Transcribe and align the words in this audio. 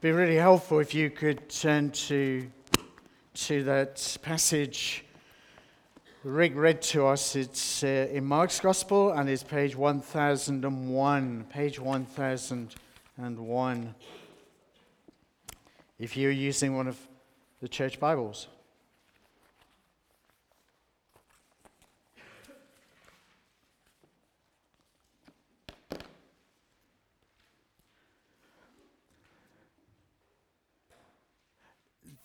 be 0.00 0.12
really 0.12 0.36
helpful 0.36 0.78
if 0.78 0.94
you 0.94 1.10
could 1.10 1.48
turn 1.48 1.90
to, 1.90 2.48
to 3.34 3.64
that 3.64 4.16
passage 4.22 5.02
Rick 6.22 6.52
read 6.56 6.80
to 6.82 7.06
us. 7.06 7.34
It's 7.36 7.82
uh, 7.84 8.08
in 8.10 8.24
Mark's 8.24 8.58
Gospel 8.58 9.12
and 9.12 9.30
it's 9.30 9.44
page 9.44 9.76
1001. 9.76 11.44
Page 11.50 11.78
1001. 11.78 13.94
If 16.00 16.16
you're 16.16 16.32
using 16.32 16.76
one 16.76 16.88
of 16.88 16.98
the 17.60 17.68
church 17.68 18.00
Bibles. 18.00 18.48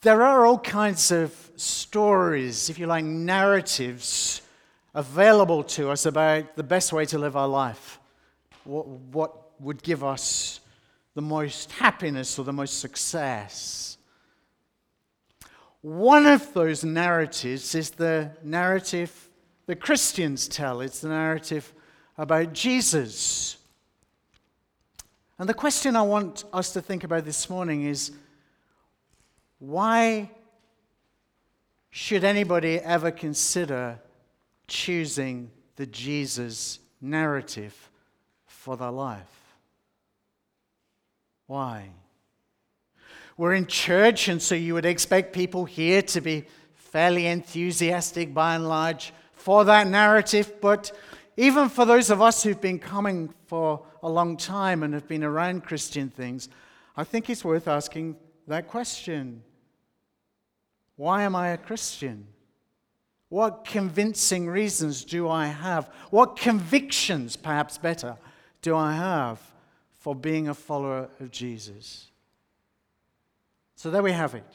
There 0.01 0.23
are 0.23 0.45
all 0.45 0.57
kinds 0.57 1.11
of 1.11 1.33
stories, 1.55 2.69
if 2.69 2.79
you 2.79 2.87
like, 2.87 3.05
narratives 3.05 4.41
available 4.93 5.63
to 5.63 5.89
us 5.89 6.05
about 6.05 6.55
the 6.55 6.63
best 6.63 6.91
way 6.91 7.05
to 7.05 7.17
live 7.17 7.37
our 7.37 7.47
life. 7.47 7.99
What, 8.63 8.87
what 8.87 9.59
would 9.61 9.83
give 9.83 10.03
us 10.03 10.59
the 11.13 11.21
most 11.21 11.71
happiness 11.73 12.39
or 12.39 12.45
the 12.45 12.53
most 12.53 12.79
success. 12.79 13.97
One 15.81 16.25
of 16.25 16.53
those 16.53 16.83
narratives 16.83 17.75
is 17.75 17.91
the 17.91 18.31
narrative 18.43 19.29
the 19.67 19.75
Christians 19.75 20.47
tell. 20.47 20.81
It's 20.81 21.01
the 21.01 21.09
narrative 21.09 21.73
about 22.17 22.53
Jesus. 22.53 23.57
And 25.37 25.47
the 25.47 25.53
question 25.53 25.95
I 25.95 26.01
want 26.01 26.43
us 26.51 26.73
to 26.73 26.81
think 26.81 27.03
about 27.03 27.25
this 27.25 27.49
morning 27.49 27.85
is 27.85 28.11
why 29.61 30.31
should 31.91 32.23
anybody 32.23 32.79
ever 32.79 33.11
consider 33.11 33.99
choosing 34.67 35.51
the 35.75 35.85
Jesus 35.85 36.79
narrative 36.99 37.91
for 38.47 38.75
their 38.75 38.89
life? 38.89 39.55
Why? 41.45 41.91
We're 43.37 43.53
in 43.53 43.67
church, 43.67 44.29
and 44.29 44.41
so 44.41 44.55
you 44.55 44.73
would 44.73 44.85
expect 44.85 45.31
people 45.31 45.65
here 45.65 46.01
to 46.01 46.21
be 46.21 46.45
fairly 46.73 47.27
enthusiastic 47.27 48.33
by 48.33 48.55
and 48.55 48.67
large 48.67 49.13
for 49.33 49.63
that 49.65 49.85
narrative. 49.85 50.59
But 50.59 50.91
even 51.37 51.69
for 51.69 51.85
those 51.85 52.09
of 52.09 52.19
us 52.19 52.41
who've 52.41 52.59
been 52.59 52.79
coming 52.79 53.31
for 53.45 53.85
a 54.01 54.09
long 54.09 54.37
time 54.37 54.81
and 54.81 54.95
have 54.95 55.07
been 55.07 55.23
around 55.23 55.65
Christian 55.65 56.09
things, 56.09 56.49
I 56.97 57.03
think 57.03 57.29
it's 57.29 57.45
worth 57.45 57.67
asking 57.67 58.15
that 58.47 58.67
question 58.67 59.43
why 61.01 61.23
am 61.23 61.35
I 61.35 61.47
a 61.47 61.57
Christian? 61.57 62.27
What 63.29 63.65
convincing 63.65 64.47
reasons 64.47 65.03
do 65.03 65.27
I 65.27 65.47
have? 65.47 65.89
What 66.11 66.37
convictions, 66.37 67.35
perhaps 67.35 67.79
better, 67.79 68.17
do 68.61 68.75
I 68.75 68.93
have 68.93 69.39
for 69.93 70.13
being 70.13 70.47
a 70.47 70.53
follower 70.53 71.09
of 71.19 71.31
Jesus? 71.31 72.11
So 73.73 73.89
there 73.89 74.03
we 74.03 74.11
have 74.11 74.35
it. 74.35 74.45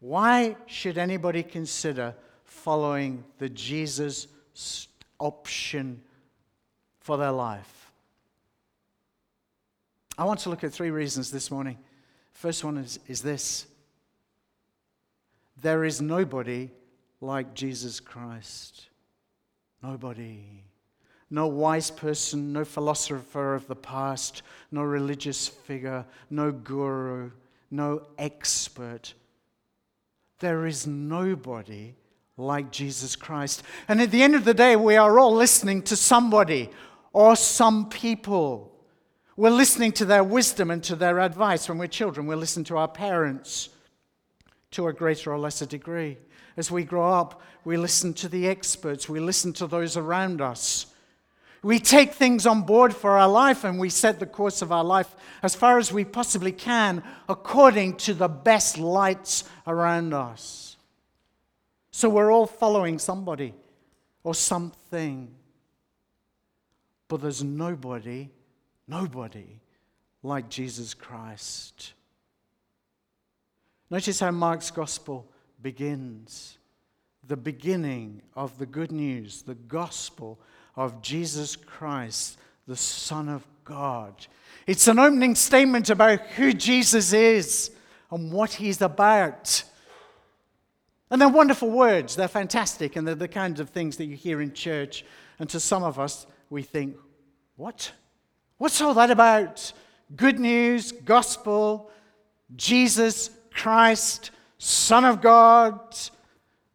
Why 0.00 0.56
should 0.66 0.98
anybody 0.98 1.44
consider 1.44 2.16
following 2.42 3.22
the 3.38 3.50
Jesus 3.50 4.26
option 5.20 6.02
for 6.98 7.16
their 7.18 7.30
life? 7.30 7.92
I 10.18 10.24
want 10.24 10.40
to 10.40 10.50
look 10.50 10.64
at 10.64 10.72
three 10.72 10.90
reasons 10.90 11.30
this 11.30 11.52
morning. 11.52 11.78
First 12.32 12.64
one 12.64 12.78
is, 12.78 12.98
is 13.06 13.22
this 13.22 13.68
there 15.60 15.84
is 15.84 16.00
nobody 16.00 16.70
like 17.20 17.54
Jesus 17.54 18.00
Christ. 18.00 18.88
Nobody. 19.82 20.64
No 21.30 21.46
wise 21.46 21.90
person, 21.90 22.52
no 22.52 22.64
philosopher 22.64 23.54
of 23.54 23.66
the 23.66 23.76
past, 23.76 24.42
no 24.70 24.82
religious 24.82 25.48
figure, 25.48 26.04
no 26.30 26.52
guru, 26.52 27.30
no 27.70 28.06
expert. 28.18 29.14
There 30.38 30.66
is 30.66 30.86
nobody 30.86 31.94
like 32.36 32.70
Jesus 32.70 33.16
Christ. 33.16 33.62
And 33.88 34.00
at 34.00 34.10
the 34.10 34.22
end 34.22 34.34
of 34.34 34.44
the 34.44 34.54
day, 34.54 34.76
we 34.76 34.96
are 34.96 35.18
all 35.18 35.34
listening 35.34 35.82
to 35.82 35.96
somebody 35.96 36.70
or 37.12 37.36
some 37.36 37.88
people. 37.88 38.72
We're 39.36 39.50
listening 39.50 39.92
to 39.92 40.04
their 40.04 40.24
wisdom 40.24 40.70
and 40.70 40.82
to 40.84 40.94
their 40.94 41.20
advice 41.20 41.68
when 41.68 41.78
we're 41.78 41.86
children. 41.86 42.26
We 42.26 42.34
listen 42.34 42.64
to 42.64 42.76
our 42.76 42.88
parents 42.88 43.70
to 44.74 44.88
a 44.88 44.92
greater 44.92 45.32
or 45.32 45.38
lesser 45.38 45.66
degree. 45.66 46.18
As 46.56 46.70
we 46.70 46.84
grow 46.84 47.12
up, 47.12 47.42
we 47.64 47.76
listen 47.76 48.14
to 48.14 48.28
the 48.28 48.48
experts, 48.48 49.08
we 49.08 49.20
listen 49.20 49.52
to 49.54 49.66
those 49.66 49.96
around 49.96 50.40
us. 50.40 50.86
We 51.62 51.78
take 51.78 52.12
things 52.12 52.46
on 52.46 52.62
board 52.62 52.94
for 52.94 53.16
our 53.18 53.28
life 53.28 53.64
and 53.64 53.78
we 53.78 53.88
set 53.88 54.20
the 54.20 54.26
course 54.26 54.60
of 54.60 54.70
our 54.70 54.84
life 54.84 55.16
as 55.42 55.54
far 55.54 55.78
as 55.78 55.90
we 55.90 56.04
possibly 56.04 56.52
can 56.52 57.02
according 57.26 57.96
to 57.98 58.12
the 58.12 58.28
best 58.28 58.76
lights 58.76 59.44
around 59.66 60.12
us. 60.12 60.76
So 61.90 62.10
we're 62.10 62.30
all 62.30 62.46
following 62.46 62.98
somebody 62.98 63.54
or 64.22 64.34
something. 64.34 65.34
But 67.08 67.22
there's 67.22 67.42
nobody, 67.42 68.28
nobody 68.86 69.60
like 70.22 70.50
Jesus 70.50 70.92
Christ. 70.92 71.94
Notice 73.94 74.18
how 74.18 74.32
Mark's 74.32 74.72
gospel 74.72 75.24
begins. 75.62 76.58
The 77.28 77.36
beginning 77.36 78.22
of 78.34 78.58
the 78.58 78.66
good 78.66 78.90
news, 78.90 79.42
the 79.42 79.54
gospel 79.54 80.40
of 80.74 81.00
Jesus 81.00 81.54
Christ, 81.54 82.36
the 82.66 82.74
Son 82.74 83.28
of 83.28 83.46
God. 83.64 84.26
It's 84.66 84.88
an 84.88 84.98
opening 84.98 85.36
statement 85.36 85.90
about 85.90 86.22
who 86.22 86.52
Jesus 86.52 87.12
is 87.12 87.70
and 88.10 88.32
what 88.32 88.54
he's 88.54 88.82
about. 88.82 89.62
And 91.08 91.20
they're 91.20 91.28
wonderful 91.28 91.70
words, 91.70 92.16
they're 92.16 92.26
fantastic, 92.26 92.96
and 92.96 93.06
they're 93.06 93.14
the 93.14 93.28
kinds 93.28 93.60
of 93.60 93.70
things 93.70 93.96
that 93.98 94.06
you 94.06 94.16
hear 94.16 94.40
in 94.40 94.54
church. 94.54 95.04
And 95.38 95.48
to 95.50 95.60
some 95.60 95.84
of 95.84 96.00
us, 96.00 96.26
we 96.50 96.62
think, 96.62 96.96
what? 97.54 97.92
What's 98.58 98.80
all 98.80 98.94
that 98.94 99.12
about? 99.12 99.72
Good 100.16 100.40
news, 100.40 100.90
gospel, 100.90 101.92
Jesus, 102.56 103.30
Christ, 103.54 104.30
Son 104.58 105.04
of 105.04 105.22
God. 105.22 105.96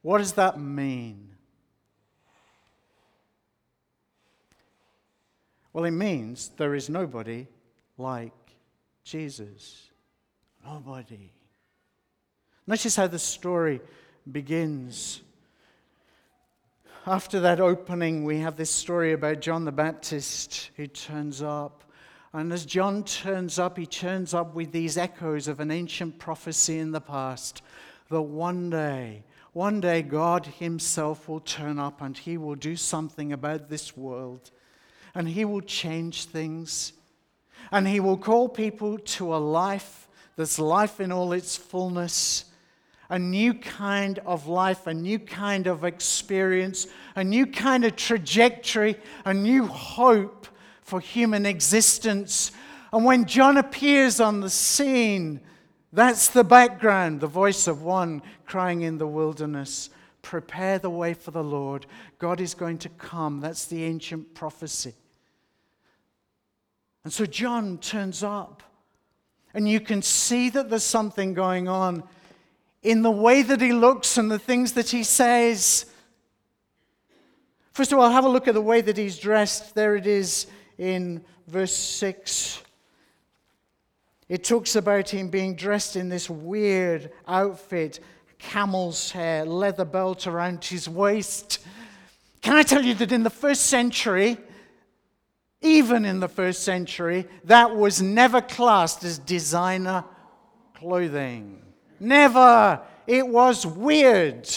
What 0.01 0.19
does 0.19 0.33
that 0.33 0.59
mean? 0.59 1.29
Well, 5.73 5.85
it 5.85 5.91
means 5.91 6.49
there 6.57 6.73
is 6.73 6.89
nobody 6.89 7.47
like 7.97 8.33
Jesus. 9.03 9.89
Nobody. 10.65 11.31
Notice 12.65 12.95
how 12.95 13.07
the 13.07 13.19
story 13.19 13.81
begins. 14.31 15.21
After 17.05 17.39
that 17.41 17.59
opening, 17.59 18.23
we 18.23 18.39
have 18.39 18.55
this 18.55 18.69
story 18.69 19.13
about 19.13 19.41
John 19.41 19.65
the 19.65 19.71
Baptist 19.71 20.71
who 20.75 20.87
turns 20.87 21.41
up 21.41 21.83
and 22.33 22.53
as 22.53 22.65
John 22.65 23.03
turns 23.03 23.57
up, 23.57 23.77
he 23.77 23.85
turns 23.85 24.33
up 24.33 24.53
with 24.53 24.71
these 24.71 24.97
echoes 24.97 25.47
of 25.47 25.59
an 25.59 25.71
ancient 25.71 26.19
prophecy 26.19 26.77
in 26.77 26.91
the 26.91 27.01
past 27.01 27.61
that 28.09 28.21
one 28.21 28.69
day, 28.69 29.23
one 29.53 29.81
day 29.81 30.01
God 30.01 30.45
Himself 30.45 31.27
will 31.27 31.39
turn 31.39 31.79
up 31.79 32.01
and 32.01 32.17
He 32.17 32.37
will 32.37 32.55
do 32.55 32.75
something 32.75 33.33
about 33.33 33.69
this 33.69 33.95
world. 33.97 34.51
And 35.15 35.27
He 35.27 35.45
will 35.45 35.61
change 35.61 36.25
things. 36.25 36.93
And 37.71 37.87
He 37.87 37.99
will 37.99 38.17
call 38.17 38.47
people 38.47 38.97
to 38.97 39.35
a 39.35 39.37
life 39.37 40.07
that's 40.35 40.59
life 40.59 40.99
in 40.99 41.11
all 41.11 41.33
its 41.33 41.55
fullness 41.55 42.45
a 43.11 43.17
new 43.17 43.55
kind 43.55 44.19
of 44.19 44.45
life, 44.45 44.85
a 44.85 44.93
new 44.93 45.17
kind 45.17 45.65
of 45.65 45.83
experience, 45.83 46.85
a 47.15 47.23
new 47.23 47.47
kind 47.47 47.83
of 47.83 47.95
trajectory, 47.95 48.95
a 49.25 49.33
new 49.33 49.65
hope 49.65 50.47
for 50.89 50.99
human 50.99 51.45
existence. 51.45 52.51
And 52.91 53.05
when 53.05 53.25
John 53.25 53.57
appears 53.57 54.19
on 54.19 54.41
the 54.41 54.49
scene, 54.49 55.39
that's 55.93 56.29
the 56.29 56.43
background, 56.43 57.21
the 57.21 57.27
voice 57.27 57.67
of 57.67 57.83
one 57.83 58.23
crying 58.45 58.81
in 58.81 58.97
the 58.97 59.07
wilderness 59.07 59.89
Prepare 60.21 60.79
the 60.79 60.89
way 60.89 61.13
for 61.13 61.31
the 61.31 61.43
Lord. 61.43 61.85
God 62.19 62.41
is 62.41 62.53
going 62.53 62.77
to 62.79 62.89
come. 62.89 63.39
That's 63.39 63.65
the 63.65 63.85
ancient 63.85 64.35
prophecy. 64.35 64.93
And 67.05 67.13
so 67.13 67.25
John 67.25 67.77
turns 67.77 68.21
up, 68.21 68.61
and 69.53 69.67
you 69.67 69.79
can 69.79 70.01
see 70.01 70.49
that 70.49 70.69
there's 70.69 70.83
something 70.83 71.33
going 71.33 71.69
on 71.69 72.03
in 72.83 73.01
the 73.01 73.09
way 73.09 73.41
that 73.43 73.61
he 73.61 73.71
looks 73.71 74.17
and 74.17 74.29
the 74.29 74.37
things 74.37 74.73
that 74.73 74.89
he 74.89 75.03
says. 75.03 75.85
First 77.71 77.93
of 77.93 77.99
all, 77.99 78.09
have 78.09 78.25
a 78.25 78.29
look 78.29 78.49
at 78.49 78.53
the 78.53 78.61
way 78.61 78.81
that 78.81 78.97
he's 78.97 79.17
dressed. 79.17 79.73
There 79.73 79.95
it 79.95 80.05
is 80.05 80.47
in 80.79 81.23
verse 81.47 81.75
6. 81.75 82.63
It 84.27 84.43
talks 84.43 84.75
about 84.75 85.09
him 85.09 85.29
being 85.29 85.55
dressed 85.55 85.95
in 85.95 86.09
this 86.09 86.29
weird 86.29 87.11
outfit, 87.27 87.99
camel's 88.39 89.11
hair, 89.11 89.45
leather 89.45 89.85
belt 89.85 90.25
around 90.25 90.63
his 90.63 90.89
waist. 90.89 91.59
Can 92.41 92.55
I 92.55 92.63
tell 92.63 92.83
you 92.83 92.95
that 92.95 93.11
in 93.11 93.23
the 93.23 93.29
first 93.29 93.65
century, 93.67 94.37
even 95.61 96.05
in 96.05 96.21
the 96.21 96.29
first 96.29 96.63
century, 96.63 97.27
that 97.43 97.75
was 97.75 98.01
never 98.01 98.41
classed 98.41 99.03
as 99.03 99.19
designer 99.19 100.05
clothing. 100.75 101.61
Never. 101.99 102.81
It 103.05 103.27
was 103.27 103.65
weird. 103.65 104.49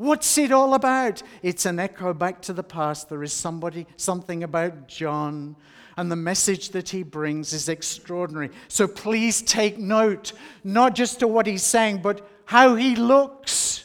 What's 0.00 0.38
it 0.38 0.50
all 0.50 0.72
about? 0.72 1.22
It's 1.42 1.66
an 1.66 1.78
echo 1.78 2.14
back 2.14 2.40
to 2.42 2.54
the 2.54 2.62
past. 2.62 3.10
There 3.10 3.22
is 3.22 3.34
somebody, 3.34 3.86
something 3.98 4.42
about 4.42 4.88
John, 4.88 5.56
and 5.94 6.10
the 6.10 6.16
message 6.16 6.70
that 6.70 6.88
he 6.88 7.02
brings 7.02 7.52
is 7.52 7.68
extraordinary. 7.68 8.48
So 8.68 8.88
please 8.88 9.42
take 9.42 9.76
note, 9.76 10.32
not 10.64 10.94
just 10.94 11.20
to 11.20 11.28
what 11.28 11.46
he's 11.46 11.64
saying, 11.64 11.98
but 11.98 12.26
how 12.46 12.76
he 12.76 12.96
looks 12.96 13.84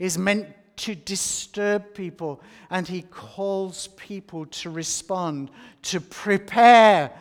is 0.00 0.18
meant 0.18 0.48
to 0.78 0.96
disturb 0.96 1.94
people. 1.94 2.42
And 2.68 2.88
he 2.88 3.02
calls 3.02 3.86
people 3.96 4.46
to 4.46 4.70
respond, 4.70 5.52
to 5.82 6.00
prepare. 6.00 7.12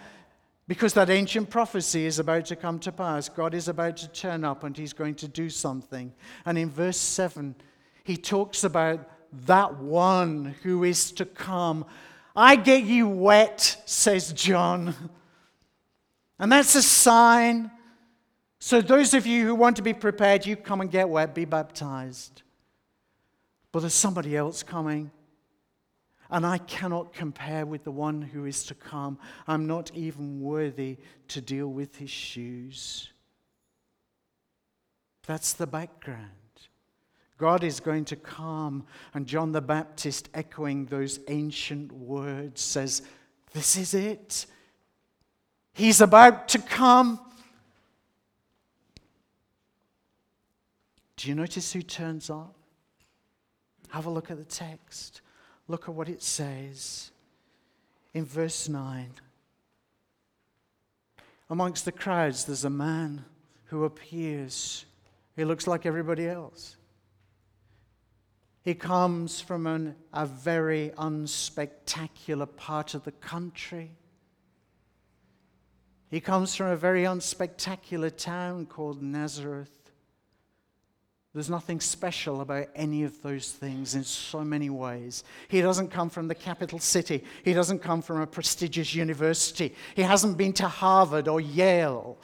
Because 0.67 0.95
that 0.95 1.11
ancient 1.11 1.51
prophecy 1.51 2.07
is 2.07 2.17
about 2.17 2.45
to 2.45 2.55
come 2.55 2.79
to 2.79 2.91
pass. 2.91 3.29
God 3.29 3.53
is 3.53 3.67
about 3.67 3.97
to 3.97 4.07
turn 4.07 4.43
up 4.43 4.63
and 4.63 4.75
he's 4.75 4.93
going 4.93 5.13
to 5.15 5.27
do 5.27 5.51
something. 5.51 6.11
And 6.47 6.57
in 6.57 6.71
verse 6.71 6.97
7, 6.97 7.53
he 8.03 8.17
talks 8.17 8.63
about 8.63 9.09
that 9.45 9.77
one 9.77 10.55
who 10.63 10.83
is 10.83 11.11
to 11.13 11.25
come. 11.25 11.85
I 12.35 12.55
get 12.55 12.83
you 12.83 13.07
wet, 13.07 13.81
says 13.85 14.33
John. 14.33 14.93
And 16.39 16.51
that's 16.51 16.75
a 16.75 16.83
sign. 16.83 17.71
So, 18.59 18.81
those 18.81 19.13
of 19.13 19.25
you 19.25 19.45
who 19.45 19.55
want 19.55 19.77
to 19.77 19.81
be 19.81 19.93
prepared, 19.93 20.45
you 20.45 20.55
come 20.55 20.81
and 20.81 20.91
get 20.91 21.09
wet, 21.09 21.33
be 21.33 21.45
baptized. 21.45 22.41
But 23.71 23.81
there's 23.81 23.93
somebody 23.93 24.35
else 24.35 24.63
coming. 24.63 25.11
And 26.29 26.45
I 26.45 26.57
cannot 26.57 27.13
compare 27.13 27.65
with 27.65 27.83
the 27.83 27.91
one 27.91 28.21
who 28.21 28.45
is 28.45 28.63
to 28.65 28.73
come. 28.73 29.19
I'm 29.47 29.67
not 29.67 29.91
even 29.93 30.41
worthy 30.41 30.97
to 31.29 31.41
deal 31.41 31.67
with 31.67 31.97
his 31.97 32.09
shoes. 32.09 33.09
That's 35.27 35.53
the 35.53 35.67
background. 35.67 36.31
God 37.43 37.65
is 37.65 37.81
going 37.81 38.05
to 38.05 38.15
come. 38.15 38.85
And 39.13 39.27
John 39.27 39.51
the 39.51 39.59
Baptist, 39.59 40.29
echoing 40.33 40.85
those 40.85 41.19
ancient 41.27 41.91
words, 41.91 42.61
says, 42.61 43.01
This 43.51 43.75
is 43.75 43.93
it. 43.93 44.45
He's 45.73 45.99
about 45.99 46.47
to 46.47 46.59
come. 46.59 47.19
Do 51.17 51.27
you 51.27 51.35
notice 51.35 51.73
who 51.73 51.81
turns 51.81 52.29
up? 52.29 52.55
Have 53.89 54.05
a 54.05 54.09
look 54.09 54.31
at 54.31 54.37
the 54.37 54.45
text. 54.45 55.19
Look 55.67 55.89
at 55.89 55.93
what 55.93 56.07
it 56.07 56.23
says 56.23 57.11
in 58.13 58.23
verse 58.23 58.69
9. 58.69 59.11
Amongst 61.49 61.83
the 61.83 61.91
crowds, 61.91 62.45
there's 62.45 62.63
a 62.63 62.69
man 62.69 63.25
who 63.65 63.83
appears. 63.83 64.85
He 65.35 65.43
looks 65.43 65.67
like 65.67 65.85
everybody 65.85 66.25
else. 66.25 66.77
He 68.63 68.73
comes 68.73 69.41
from 69.41 69.67
an, 69.67 69.95
a 70.13 70.25
very 70.25 70.91
unspectacular 70.97 72.55
part 72.55 72.93
of 72.93 73.03
the 73.03 73.11
country. 73.11 73.91
He 76.09 76.21
comes 76.21 76.55
from 76.55 76.67
a 76.67 76.77
very 76.77 77.03
unspectacular 77.03 78.15
town 78.15 78.67
called 78.67 79.01
Nazareth. 79.01 79.91
There's 81.33 81.49
nothing 81.49 81.81
special 81.81 82.41
about 82.41 82.67
any 82.75 83.03
of 83.03 83.21
those 83.23 83.51
things 83.51 83.95
in 83.95 84.03
so 84.03 84.43
many 84.43 84.69
ways. 84.69 85.23
He 85.47 85.61
doesn't 85.61 85.89
come 85.89 86.11
from 86.11 86.27
the 86.27 86.35
capital 86.35 86.77
city. 86.77 87.23
He 87.43 87.53
doesn't 87.53 87.79
come 87.79 88.03
from 88.03 88.21
a 88.21 88.27
prestigious 88.27 88.93
university. 88.93 89.73
He 89.95 90.03
hasn't 90.03 90.37
been 90.37 90.53
to 90.53 90.67
Harvard 90.67 91.27
or 91.27 91.41
Yale. 91.41 92.19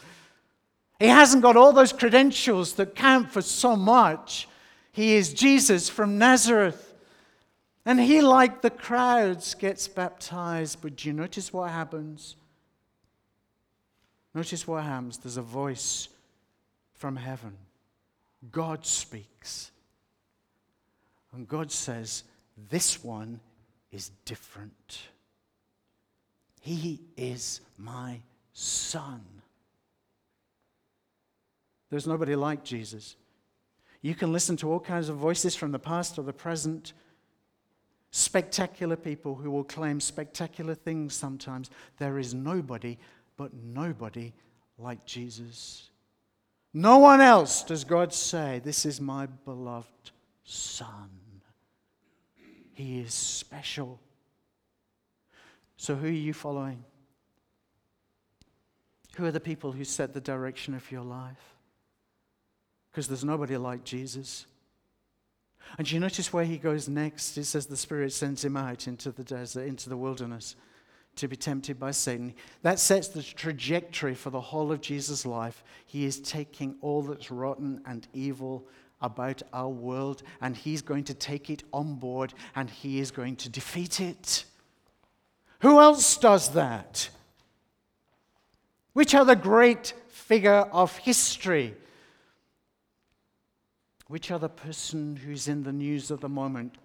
He 1.00 1.08
hasn't 1.08 1.42
got 1.42 1.58
all 1.58 1.74
those 1.74 1.92
credentials 1.92 2.74
that 2.74 2.96
count 2.96 3.32
for 3.32 3.42
so 3.42 3.76
much. 3.76 4.48
He 4.92 5.16
is 5.16 5.34
Jesus 5.34 5.90
from 5.90 6.18
Nazareth. 6.18 6.94
And 7.86 8.00
he, 8.00 8.22
like 8.22 8.62
the 8.62 8.70
crowds, 8.70 9.56
gets 9.56 9.88
baptized. 9.88 10.82
But 10.82 10.98
do 10.98 11.08
you 11.08 11.14
notice 11.14 11.54
what 11.54 11.72
happens? 11.72 12.36
Notice 14.34 14.68
what 14.68 14.84
happens. 14.84 15.18
There's 15.18 15.38
a 15.38 15.42
voice 15.42 16.10
from 16.94 17.16
heaven. 17.16 17.58
God 18.52 18.86
speaks. 18.86 19.72
And 21.34 21.48
God 21.48 21.72
says, 21.72 22.24
This 22.70 23.04
one 23.04 23.40
is 23.92 24.12
different. 24.26 25.00
He 26.62 27.00
is 27.18 27.62
my 27.78 28.20
son. 28.54 29.22
There's 31.90 32.06
nobody 32.06 32.36
like 32.36 32.64
Jesus. 32.64 33.16
You 34.02 34.16
can 34.16 34.32
listen 34.32 34.56
to 34.58 34.72
all 34.72 34.80
kinds 34.80 35.10
of 35.10 35.18
voices 35.18 35.56
from 35.56 35.72
the 35.72 35.80
past 35.80 36.18
or 36.18 36.24
the 36.24 36.34
present. 36.34 36.94
Spectacular 38.12 38.96
people 38.96 39.36
who 39.36 39.52
will 39.52 39.64
claim 39.64 40.00
spectacular 40.00 40.74
things 40.74 41.14
sometimes. 41.14 41.70
There 41.98 42.18
is 42.18 42.34
nobody, 42.34 42.98
but 43.38 43.54
nobody 43.54 44.34
like 44.78 45.06
Jesus. 45.06 45.90
No 46.74 47.00
one 47.00 47.20
else 47.20 47.64
does 47.64 47.84
God 47.84 48.14
say, 48.14 48.62
This 48.64 48.86
is 48.86 49.02
my 49.02 49.26
beloved 49.26 50.12
Son. 50.44 51.10
He 52.74 53.00
is 53.00 53.14
special. 53.14 54.00
So, 55.76 55.96
who 55.96 56.08
are 56.08 56.12
you 56.12 56.34
following? 56.34 56.84
Who 59.18 59.26
are 59.26 59.32
the 59.32 59.40
people 59.40 59.74
who 59.74 59.84
set 59.84 60.14
the 60.14 60.22
direction 60.22 60.74
of 60.74 60.90
your 60.92 61.02
life? 61.02 61.59
Because 63.00 63.08
there's 63.08 63.24
nobody 63.24 63.56
like 63.56 63.86
Jesus. 63.86 64.46
And 65.78 65.90
you 65.90 66.02
notice 66.02 66.34
where 66.34 66.44
he 66.44 66.58
goes 66.58 66.90
next? 66.90 67.38
It 67.38 67.46
says 67.46 67.66
the 67.66 67.78
Spirit 67.78 68.12
sends 68.12 68.44
him 68.44 68.58
out 68.58 68.90
into 68.90 69.14
the 69.14 69.24
desert, 69.24 69.68
into 69.68 69.88
the 69.88 69.96
wilderness, 69.96 70.58
to 71.16 71.30
be 71.30 71.38
tempted 71.38 71.80
by 71.80 71.92
Satan. 71.92 72.34
That 72.62 72.78
sets 72.78 73.08
the 73.08 73.24
trajectory 73.24 74.16
for 74.16 74.32
the 74.32 74.42
whole 74.42 74.70
of 74.74 74.82
Jesus' 74.82 75.26
life. 75.26 75.64
He 75.86 76.04
is 76.04 76.20
taking 76.20 76.76
all 76.82 77.02
that's 77.02 77.32
rotten 77.32 77.82
and 77.86 78.06
evil 78.14 78.68
about 79.00 79.44
our 79.54 79.70
world, 79.70 80.22
and 80.42 80.54
he's 80.54 80.82
going 80.82 81.06
to 81.06 81.14
take 81.14 81.50
it 81.50 81.64
on 81.72 81.96
board, 81.96 82.34
and 82.54 82.70
he 82.70 83.00
is 83.00 83.12
going 83.12 83.38
to 83.38 83.48
defeat 83.48 84.02
it. 84.02 84.44
Who 85.62 85.80
else 85.80 86.18
does 86.18 86.50
that? 86.50 87.10
Which 88.92 89.16
other 89.16 89.36
great 89.36 89.94
figure 90.10 90.68
of 90.74 90.98
history 90.98 91.76
which 94.10 94.32
other 94.32 94.48
person 94.48 95.16
who's 95.16 95.48
in 95.48 95.62
the 95.62 95.72
news 95.72 96.10
at 96.12 96.20
the 96.20 96.28
moment 96.28 96.76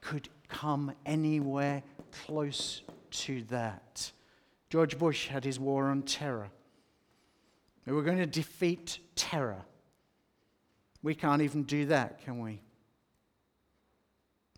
could 0.00 0.28
come 0.48 0.92
anywhere 1.06 1.82
close 2.26 2.82
to 3.10 3.42
that? 3.44 4.10
George 4.70 4.98
Bush 4.98 5.28
had 5.28 5.44
his 5.44 5.58
war 5.58 5.86
on 5.86 6.02
terror. 6.02 6.50
We 7.86 7.92
were 7.92 8.02
going 8.02 8.18
to 8.18 8.26
defeat 8.26 8.98
terror. 9.14 9.62
We 11.00 11.14
can't 11.14 11.42
even 11.42 11.62
do 11.62 11.86
that, 11.86 12.24
can 12.24 12.40
we? 12.40 12.60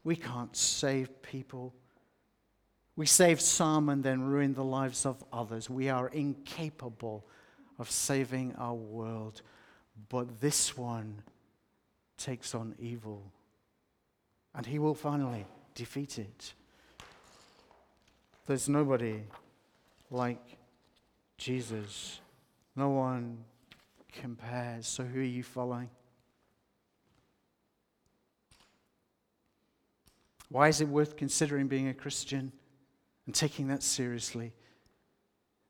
We 0.03 0.17
can't 0.17 0.57
save 0.57 1.21
people. 1.21 1.75
We 2.97 3.05
save 3.05 3.43
some 3.43 3.91
and 3.91 4.03
then 4.03 4.23
ruin 4.23 4.55
the 4.55 4.65
lives 4.65 5.05
of 5.05 5.23
others. 5.35 5.69
We 5.69 5.91
are 5.91 6.09
incapable 6.09 7.27
of 7.79 7.91
saving 7.91 8.55
our 8.57 8.75
world. 8.75 9.43
But 10.09 10.41
this 10.41 10.79
one 10.79 11.23
takes 12.17 12.55
on 12.55 12.75
evil. 12.79 13.23
And 14.55 14.67
he 14.67 14.79
will 14.79 14.95
finally 14.95 15.47
defeat 15.75 16.19
it. 16.19 16.55
There's 18.47 18.69
nobody 18.69 19.23
like 20.11 20.59
Jesus. 21.37 22.21
No 22.75 22.91
one 22.91 23.45
compares. 24.13 24.87
So 24.87 25.05
who 25.05 25.21
are 25.21 25.25
you 25.25 25.43
following? 25.43 25.91
Why 30.49 30.69
is 30.69 30.81
it 30.81 30.89
worth 30.89 31.17
considering 31.17 31.67
being 31.67 31.89
a 31.89 31.95
Christian 31.95 32.53
and 33.27 33.35
taking 33.35 33.67
that 33.69 33.83
seriously? 33.83 34.53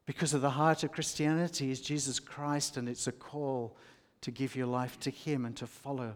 Because 0.04 0.34
at 0.34 0.42
the 0.42 0.50
heart 0.50 0.84
of 0.84 0.92
Christianity 0.92 1.70
is 1.70 1.80
Jesus 1.80 2.20
Christ, 2.20 2.76
and 2.76 2.88
it's 2.88 3.06
a 3.06 3.12
call 3.12 3.76
to 4.20 4.30
give 4.30 4.54
your 4.54 4.66
life 4.66 5.00
to 5.00 5.10
Him 5.10 5.44
and 5.44 5.56
to 5.56 5.66
follow 5.66 6.14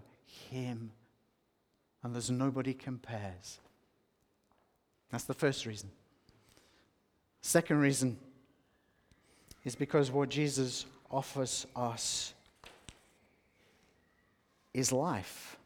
him. 0.51 0.93
And 2.03 2.15
there's 2.15 2.31
nobody 2.31 2.75
compares. 2.75 3.61
That's 5.11 5.25
the 5.25 5.35
first 5.35 5.67
reason. 5.67 5.91
Second 7.43 7.79
reason 7.79 8.17
is 9.65 9.75
because 9.75 10.11
what 10.11 10.29
Jesus 10.29 10.87
offers 11.11 11.67
us 11.75 12.35
is 14.73 14.93
life. 14.93 15.57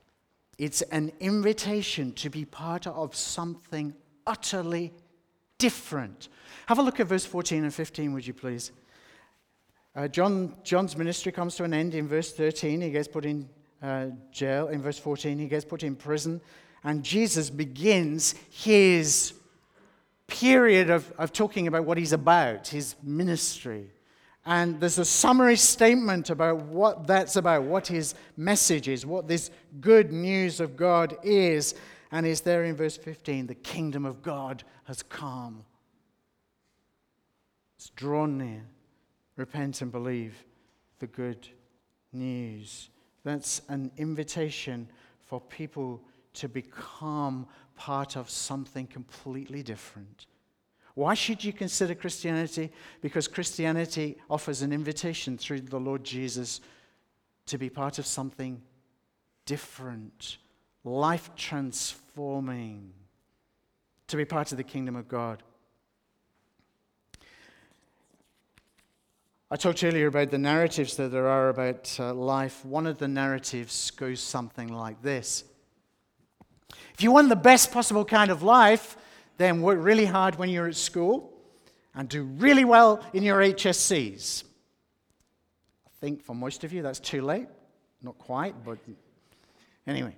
It's 0.58 0.82
an 0.82 1.12
invitation 1.20 2.12
to 2.14 2.30
be 2.30 2.44
part 2.44 2.86
of 2.86 3.14
something 3.14 3.94
utterly 4.26 4.92
different. 5.58 6.28
Have 6.66 6.78
a 6.78 6.82
look 6.82 7.00
at 7.00 7.06
verse 7.06 7.26
14 7.26 7.64
and 7.64 7.74
15, 7.74 8.12
would 8.12 8.26
you 8.26 8.34
please? 8.34 8.72
Uh, 9.96 10.08
John, 10.08 10.56
John's 10.64 10.96
ministry 10.96 11.32
comes 11.32 11.54
to 11.56 11.64
an 11.64 11.74
end 11.74 11.94
in 11.94 12.08
verse 12.08 12.32
13. 12.32 12.80
He 12.80 12.90
gets 12.90 13.08
put 13.08 13.24
in 13.24 13.48
uh, 13.84 14.06
jail. 14.32 14.68
In 14.68 14.80
verse 14.80 14.98
14, 14.98 15.38
he 15.38 15.46
gets 15.46 15.64
put 15.64 15.82
in 15.82 15.94
prison. 15.94 16.40
And 16.82 17.04
Jesus 17.04 17.50
begins 17.50 18.34
his 18.50 19.34
period 20.26 20.90
of, 20.90 21.12
of 21.18 21.32
talking 21.32 21.66
about 21.66 21.84
what 21.84 21.98
he's 21.98 22.12
about, 22.12 22.68
his 22.68 22.96
ministry. 23.02 23.90
And 24.46 24.80
there's 24.80 24.98
a 24.98 25.04
summary 25.04 25.56
statement 25.56 26.30
about 26.30 26.62
what 26.62 27.06
that's 27.06 27.36
about, 27.36 27.64
what 27.64 27.86
his 27.86 28.14
message 28.36 28.88
is, 28.88 29.06
what 29.06 29.28
this 29.28 29.50
good 29.80 30.12
news 30.12 30.60
of 30.60 30.76
God 30.76 31.16
is. 31.22 31.74
And 32.10 32.26
is 32.26 32.42
there 32.42 32.64
in 32.64 32.76
verse 32.76 32.96
15 32.96 33.46
the 33.46 33.54
kingdom 33.54 34.04
of 34.04 34.22
God 34.22 34.64
has 34.84 35.02
come. 35.02 35.64
It's 37.78 37.90
drawn 37.90 38.38
near. 38.38 38.64
Repent 39.36 39.82
and 39.82 39.90
believe 39.90 40.44
the 41.00 41.06
good 41.06 41.48
news. 42.12 42.88
That's 43.24 43.62
an 43.68 43.90
invitation 43.96 44.88
for 45.20 45.40
people 45.40 46.02
to 46.34 46.48
become 46.48 47.46
part 47.76 48.16
of 48.16 48.30
something 48.30 48.86
completely 48.86 49.62
different. 49.62 50.26
Why 50.94 51.14
should 51.14 51.42
you 51.42 51.52
consider 51.52 51.94
Christianity? 51.94 52.70
Because 53.00 53.26
Christianity 53.26 54.16
offers 54.30 54.62
an 54.62 54.72
invitation 54.72 55.36
through 55.36 55.62
the 55.62 55.80
Lord 55.80 56.04
Jesus 56.04 56.60
to 57.46 57.58
be 57.58 57.68
part 57.68 57.98
of 57.98 58.06
something 58.06 58.62
different, 59.44 60.38
life 60.84 61.30
transforming, 61.36 62.92
to 64.06 64.16
be 64.16 64.24
part 64.24 64.52
of 64.52 64.58
the 64.58 64.64
kingdom 64.64 64.96
of 64.96 65.08
God. 65.08 65.42
I 69.54 69.56
talked 69.56 69.84
earlier 69.84 70.08
about 70.08 70.32
the 70.32 70.38
narratives 70.38 70.96
that 70.96 71.12
there 71.12 71.28
are 71.28 71.48
about 71.48 71.96
uh, 72.00 72.12
life. 72.12 72.64
One 72.64 72.88
of 72.88 72.98
the 72.98 73.06
narratives 73.06 73.92
goes 73.92 74.18
something 74.18 74.66
like 74.66 75.00
this 75.00 75.44
If 76.92 77.04
you 77.04 77.12
want 77.12 77.28
the 77.28 77.36
best 77.36 77.70
possible 77.70 78.04
kind 78.04 78.32
of 78.32 78.42
life, 78.42 78.96
then 79.36 79.62
work 79.62 79.78
really 79.80 80.06
hard 80.06 80.34
when 80.40 80.48
you're 80.48 80.66
at 80.66 80.74
school 80.74 81.32
and 81.94 82.08
do 82.08 82.24
really 82.24 82.64
well 82.64 83.00
in 83.12 83.22
your 83.22 83.38
HSCs. 83.38 84.42
I 85.86 85.90
think 86.00 86.24
for 86.24 86.34
most 86.34 86.64
of 86.64 86.72
you 86.72 86.82
that's 86.82 86.98
too 86.98 87.22
late. 87.22 87.46
Not 88.02 88.18
quite, 88.18 88.56
but 88.64 88.78
anyway. 89.86 90.16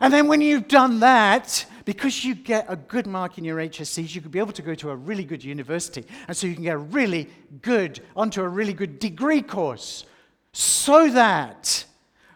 And 0.00 0.12
then 0.12 0.26
when 0.26 0.40
you've 0.40 0.68
done 0.68 1.00
that, 1.00 1.64
because 1.84 2.24
you 2.24 2.34
get 2.34 2.66
a 2.68 2.76
good 2.76 3.06
mark 3.06 3.38
in 3.38 3.44
your 3.44 3.58
HSCs, 3.58 4.14
you 4.14 4.20
could 4.20 4.30
be 4.30 4.38
able 4.38 4.52
to 4.52 4.62
go 4.62 4.74
to 4.74 4.90
a 4.90 4.96
really 4.96 5.24
good 5.24 5.44
university. 5.44 6.04
And 6.28 6.36
so 6.36 6.46
you 6.46 6.54
can 6.54 6.64
get 6.64 6.74
a 6.74 6.78
really 6.78 7.28
good, 7.62 8.00
onto 8.16 8.42
a 8.42 8.48
really 8.48 8.72
good 8.72 8.98
degree 8.98 9.42
course. 9.42 10.04
So 10.52 11.10
that 11.10 11.84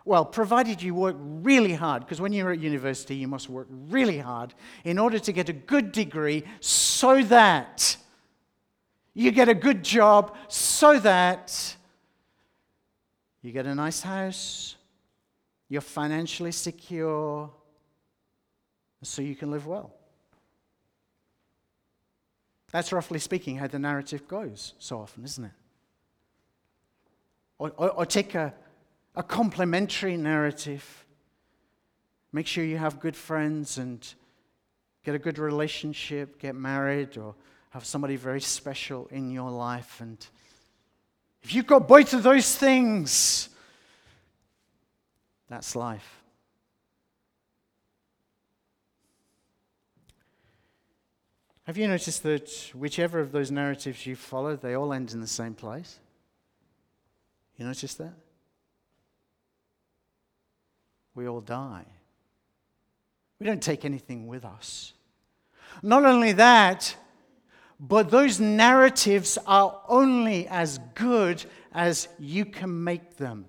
well, 0.07 0.25
provided 0.25 0.81
you 0.81 0.95
work 0.95 1.17
really 1.19 1.75
hard, 1.75 2.05
because 2.05 2.21
when 2.21 2.33
you're 2.33 2.53
at 2.53 2.61
university, 2.61 3.17
you 3.17 3.27
must 3.27 3.51
work 3.51 3.67
really 3.69 4.19
hard 4.19 4.55
in 4.85 5.01
order 5.01 5.19
to 5.19 5.33
get 5.33 5.49
a 5.49 5.53
good 5.53 5.91
degree 5.91 6.45
so 6.61 7.25
that 7.25 7.97
you 9.15 9.33
get 9.33 9.49
a 9.49 9.55
good 9.55 9.83
job, 9.83 10.37
so 10.47 11.01
that 11.01 11.77
you 13.43 13.51
get 13.51 13.67
a 13.67 13.75
nice 13.75 14.01
house, 14.01 14.76
you're 15.69 15.81
financially 15.81 16.53
secure, 16.53 17.51
so 19.03 19.23
you 19.23 19.37
can 19.37 19.51
live 19.51 19.67
well. 19.67 19.93
That's 22.73 22.93
roughly 22.93 23.19
speaking 23.19 23.57
how 23.57 23.69
the 23.69 23.79
narrative 23.79 24.27
goes 24.27 24.75
so 24.79 24.99
often, 24.99 25.25
isn't 25.25 25.45
it? 25.45 25.51
Or, 27.59 27.73
or, 27.77 27.91
or 27.91 28.07
take 28.07 28.35
a 28.35 28.53
a 29.17 29.23
complementary 29.23 30.17
narrative. 30.17 31.05
Make 32.33 32.47
sure 32.47 32.63
you 32.63 32.77
have 32.77 33.01
good 33.01 33.17
friends 33.17 33.79
and 33.79 34.07
get 35.05 35.15
a 35.15 35.19
good 35.19 35.39
relationship, 35.39 36.39
get 36.39 36.55
married, 36.55 37.17
or 37.17 37.35
have 37.71 37.85
somebody 37.85 38.17
very 38.17 38.43
special 38.43 39.09
in 39.11 39.31
your 39.31 39.51
life. 39.51 40.01
And 40.01 40.19
if 41.43 41.55
you've 41.55 41.67
got 41.67 41.89
both 41.89 42.13
of 42.13 42.23
those 42.23 42.55
things, 42.55 43.49
that's 45.49 45.77
life. 45.77 46.23
Have 51.65 51.77
you 51.77 51.89
noticed 51.89 52.23
that 52.23 52.71
whichever 52.75 53.19
of 53.19 53.33
those 53.33 53.51
narratives 53.51 54.07
you 54.07 54.15
follow, 54.15 54.55
they 54.57 54.75
all 54.75 54.93
end 54.93 55.13
in 55.13 55.21
the 55.21 55.27
same 55.27 55.55
place? 55.55 55.99
You 57.57 57.67
notice 57.67 57.95
that? 57.95 58.15
we 61.17 61.27
all 61.27 61.41
die. 61.41 61.87
We 63.41 63.47
don't 63.47 63.63
take 63.63 63.85
anything 63.85 64.29
with 64.29 64.45
us. 64.45 64.93
Not 65.83 66.05
only 66.05 66.33
that, 66.33 66.95
but 67.81 68.11
those 68.11 68.39
narratives 68.39 69.39
are 69.47 69.83
only 69.89 70.47
as 70.49 70.79
good 70.95 71.45
as 71.73 72.09
you 72.19 72.45
can 72.45 72.85
make 72.85 73.17
them. 73.17 73.47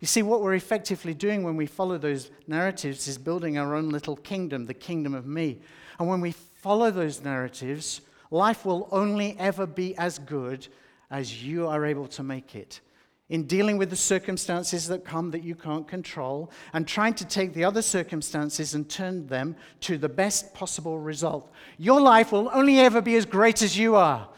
You 0.00 0.06
see, 0.06 0.22
what 0.22 0.42
we're 0.42 0.54
effectively 0.54 1.14
doing 1.14 1.42
when 1.42 1.56
we 1.56 1.66
follow 1.66 1.98
those 1.98 2.30
narratives 2.46 3.08
is 3.08 3.18
building 3.18 3.58
our 3.58 3.74
own 3.74 3.88
little 3.88 4.16
kingdom, 4.16 4.66
the 4.66 4.74
kingdom 4.74 5.14
of 5.14 5.26
me. 5.26 5.60
And 5.98 6.08
when 6.08 6.20
we 6.20 6.32
follow 6.32 6.90
those 6.90 7.22
narratives, 7.22 8.00
life 8.30 8.64
will 8.64 8.88
only 8.92 9.36
ever 9.38 9.66
be 9.66 9.96
as 9.96 10.18
good 10.18 10.68
as 11.10 11.42
you 11.42 11.66
are 11.66 11.84
able 11.84 12.06
to 12.08 12.22
make 12.22 12.54
it 12.54 12.80
in 13.28 13.44
dealing 13.44 13.76
with 13.76 13.90
the 13.90 13.96
circumstances 13.96 14.88
that 14.88 15.04
come 15.04 15.30
that 15.30 15.42
you 15.42 15.54
can't 15.54 15.86
control 15.86 16.50
and 16.72 16.88
trying 16.88 17.12
to 17.14 17.26
take 17.26 17.52
the 17.52 17.64
other 17.64 17.82
circumstances 17.82 18.74
and 18.74 18.88
turn 18.88 19.26
them 19.26 19.54
to 19.80 19.98
the 19.98 20.08
best 20.08 20.54
possible 20.54 20.98
result. 20.98 21.50
Your 21.76 22.00
life 22.00 22.32
will 22.32 22.50
only 22.52 22.78
ever 22.78 23.02
be 23.02 23.16
as 23.16 23.26
great 23.26 23.60
as 23.60 23.76
you 23.76 23.96
are. 23.96 24.28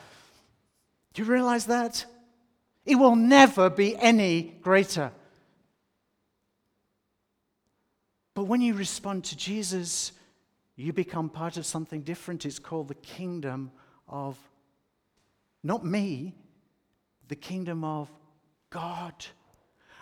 Do 1.15 1.23
you 1.23 1.31
realize 1.31 1.67
that? 1.67 2.05
It 2.85 2.97
will 2.97 3.15
never 3.15 3.71
be 3.71 3.97
any 3.97 4.55
greater. 4.63 5.13
But 8.41 8.47
when 8.47 8.63
you 8.63 8.73
respond 8.73 9.25
to 9.25 9.37
Jesus, 9.37 10.13
you 10.75 10.95
become 10.95 11.29
part 11.29 11.59
of 11.59 11.67
something 11.67 12.01
different. 12.01 12.47
It's 12.47 12.59
called 12.59 12.89
the 12.89 12.95
kingdom 12.95 13.71
of 14.09 14.39
not 15.63 15.85
me, 15.85 16.35
the 17.29 17.37
kingdom 17.37 17.85
of 17.85 18.11
God. 18.71 19.13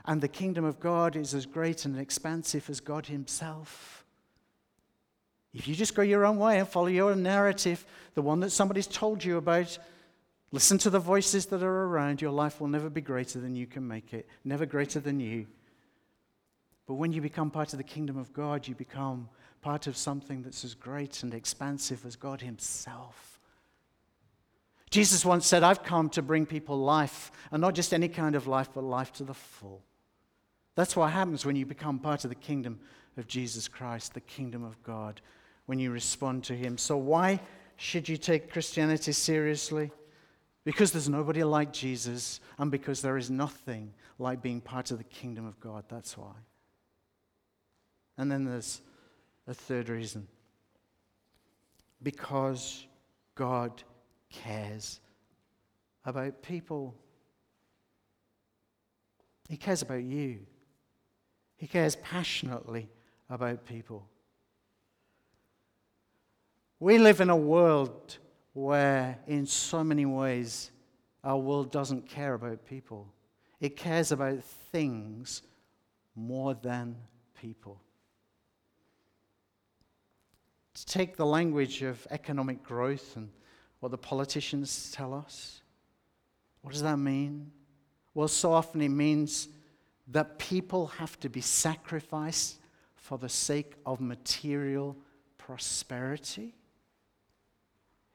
And 0.05 0.21
the 0.21 0.29
kingdom 0.29 0.65
of 0.65 0.79
God 0.79 1.17
is 1.17 1.35
as 1.35 1.47
great 1.47 1.85
and 1.85 1.99
expansive 1.99 2.71
as 2.71 2.79
God 2.79 3.07
Himself. 3.07 4.05
If 5.53 5.67
you 5.67 5.75
just 5.75 5.97
go 5.97 6.03
your 6.03 6.25
own 6.25 6.39
way 6.39 6.61
and 6.61 6.69
follow 6.69 6.87
your 6.87 7.17
narrative, 7.17 7.85
the 8.15 8.23
one 8.23 8.39
that 8.39 8.51
somebody's 8.51 8.87
told 8.87 9.25
you 9.25 9.39
about, 9.39 9.77
listen 10.53 10.79
to 10.79 10.91
the 10.91 11.01
voices 11.01 11.47
that 11.47 11.65
are 11.65 11.87
around, 11.87 12.23
your 12.23 12.31
life 12.31 12.61
will 12.61 12.69
never 12.69 12.89
be 12.89 13.01
greater 13.01 13.41
than 13.41 13.57
you 13.57 13.67
can 13.67 13.89
make 13.89 14.15
it, 14.15 14.29
never 14.45 14.65
greater 14.65 15.01
than 15.01 15.19
you. 15.19 15.49
But 16.89 16.95
when 16.95 17.13
you 17.13 17.21
become 17.21 17.51
part 17.51 17.75
of 17.75 17.77
the 17.77 17.85
kingdom 17.85 18.17
of 18.17 18.33
God, 18.33 18.67
you 18.67 18.75
become 18.75 19.29
part 19.61 19.87
of 19.87 19.97
something 19.97 20.43
that's 20.43 20.65
as 20.65 20.75
great 20.75 21.23
and 21.23 21.35
expansive 21.35 22.07
as 22.07 22.17
God 22.17 22.41
Himself. 22.41 23.39
Jesus 24.89 25.23
once 25.23 25.47
said, 25.47 25.63
I've 25.63 25.83
come 25.83 26.09
to 26.11 26.23
bring 26.23 26.47
people 26.47 26.79
life, 26.79 27.31
and 27.53 27.61
not 27.61 27.75
just 27.75 27.93
any 27.93 28.09
kind 28.09 28.35
of 28.35 28.47
life, 28.47 28.71
but 28.75 28.85
life 28.85 29.13
to 29.15 29.25
the 29.25 29.35
full. 29.35 29.83
That's 30.77 30.97
what 30.97 31.13
happens 31.13 31.45
when 31.45 31.57
you 31.57 31.67
become 31.67 31.99
part 31.99 32.25
of 32.25 32.31
the 32.31 32.37
kingdom 32.37 32.81
of 33.19 33.27
Jesus 33.27 33.69
Christ, 33.69 34.15
the 34.15 34.21
kingdom 34.23 34.65
of 34.65 34.83
God, 34.83 35.21
when 35.67 35.79
you 35.79 35.91
respond 35.91 36.45
to 36.45 36.57
Him. 36.57 36.79
So, 36.79 36.97
why 36.97 37.39
should 37.77 38.09
you 38.09 38.17
take 38.17 38.51
Christianity 38.51 39.13
seriously? 39.13 39.91
Because 40.65 40.93
there's 40.93 41.09
nobody 41.09 41.45
like 41.45 41.71
Jesus, 41.71 42.41
and 42.57 42.71
because 42.71 43.03
there 43.03 43.19
is 43.19 43.29
nothing 43.29 43.93
like 44.19 44.41
being 44.41 44.63
part 44.63 44.91
of 44.91 44.97
the 44.97 45.05
kingdom 45.05 45.47
of 45.47 45.61
God. 45.61 45.85
That's 45.91 46.17
why. 46.17 46.33
And 48.19 48.31
then 48.31 48.45
there's 48.45 48.83
a 49.47 49.55
third 49.55 49.89
reason 49.89 50.27
because 52.03 52.87
God 53.37 53.83
cares 54.29 55.01
about 56.05 56.43
people. 56.43 56.95
He 59.49 59.57
cares 59.57 59.83
about 59.83 60.03
you. 60.03 60.41
He 61.57 61.67
cares 61.67 61.97
passionately 61.97 62.89
about 63.31 63.65
people. 63.65 64.09
We 66.81 66.99
live 66.99 67.21
in 67.21 67.31
a 67.31 67.37
world 67.37 68.19
where, 68.53 69.19
in 69.27 69.47
so 69.47 69.83
many 69.83 70.07
ways, 70.07 70.71
our 71.25 71.39
world 71.39 71.71
doesn't 71.73 72.09
care 72.09 72.35
about 72.35 72.65
people, 72.67 73.13
it 73.61 73.77
cares 73.77 74.13
about 74.13 74.43
things 74.73 75.43
more 76.15 76.55
than 76.55 76.97
people. 77.41 77.81
To 80.79 80.87
take 80.87 81.17
the 81.17 81.27
language 81.27 81.83
of 81.83 82.07
economic 82.11 82.63
growth 82.63 83.17
and 83.17 83.31
what 83.81 83.91
the 83.91 83.99
politicians 83.99 84.93
tell 84.93 85.13
us, 85.13 85.61
what 86.63 86.73
does 86.73 86.83
that 86.83 86.99
mean? 86.99 87.51
Well, 88.15 88.29
so 88.29 88.53
often 88.53 88.81
it 88.81 88.89
means 88.89 89.49
that 90.09 90.39
people 90.39 90.87
have 90.87 91.19
to 91.21 91.29
be 91.29 91.41
sacrificed 91.41 92.59
for 92.95 93.19
the 93.19 93.29
sake 93.29 93.75
of 93.85 94.01
material 94.01 94.97
prosperity. 95.37 96.55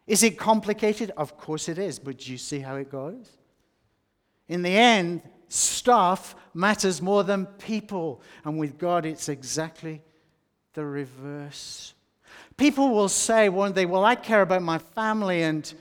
Is 0.07 0.23
it 0.23 0.37
complicated? 0.37 1.11
Of 1.17 1.37
course 1.37 1.67
it 1.67 1.77
is, 1.77 1.99
but 1.99 2.19
do 2.19 2.31
you 2.31 2.37
see 2.37 2.59
how 2.59 2.75
it 2.77 2.89
goes? 2.89 3.29
In 4.47 4.61
the 4.61 4.69
end, 4.77 5.21
stuff 5.49 6.33
matters 6.53 7.01
more 7.01 7.25
than 7.25 7.45
people. 7.45 8.21
And 8.45 8.57
with 8.57 8.77
God, 8.77 9.05
it's 9.05 9.27
exactly 9.27 10.01
the 10.73 10.85
reverse. 10.85 11.93
People 12.57 12.93
will 12.93 13.09
say, 13.09 13.49
won't 13.49 13.75
they, 13.75 13.85
well, 13.85 14.05
I 14.05 14.15
care 14.15 14.41
about 14.41 14.61
my 14.61 14.77
family 14.77 15.43
and 15.43 15.73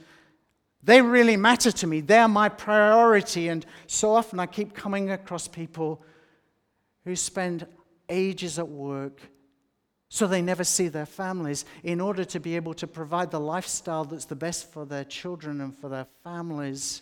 they 0.81 1.01
really 1.01 1.37
matter 1.37 1.71
to 1.71 1.87
me. 1.87 2.01
They're 2.01 2.27
my 2.27 2.49
priority. 2.49 3.47
And 3.47 3.65
so 3.87 4.11
often 4.11 4.39
I 4.39 4.45
keep 4.45 4.73
coming 4.73 5.11
across 5.11 5.47
people 5.47 6.03
who 7.05 7.15
spend 7.15 7.65
ages 8.09 8.59
at 8.59 8.67
work 8.67 9.21
so 10.09 10.27
they 10.27 10.43
never 10.43 10.63
see 10.63 10.89
their 10.89 11.07
families 11.07 11.65
in 11.83 11.99
order 11.99 12.23
to 12.23 12.39
be 12.39 12.55
able 12.55 12.75
to 12.75 12.85
provide 12.85 13.31
the 13.31 13.39
lifestyle 13.39 14.05
that's 14.05 14.25
the 14.25 14.35
best 14.35 14.71
for 14.71 14.85
their 14.85 15.03
children 15.03 15.59
and 15.59 15.75
for 15.75 15.89
their 15.89 16.05
families. 16.23 17.01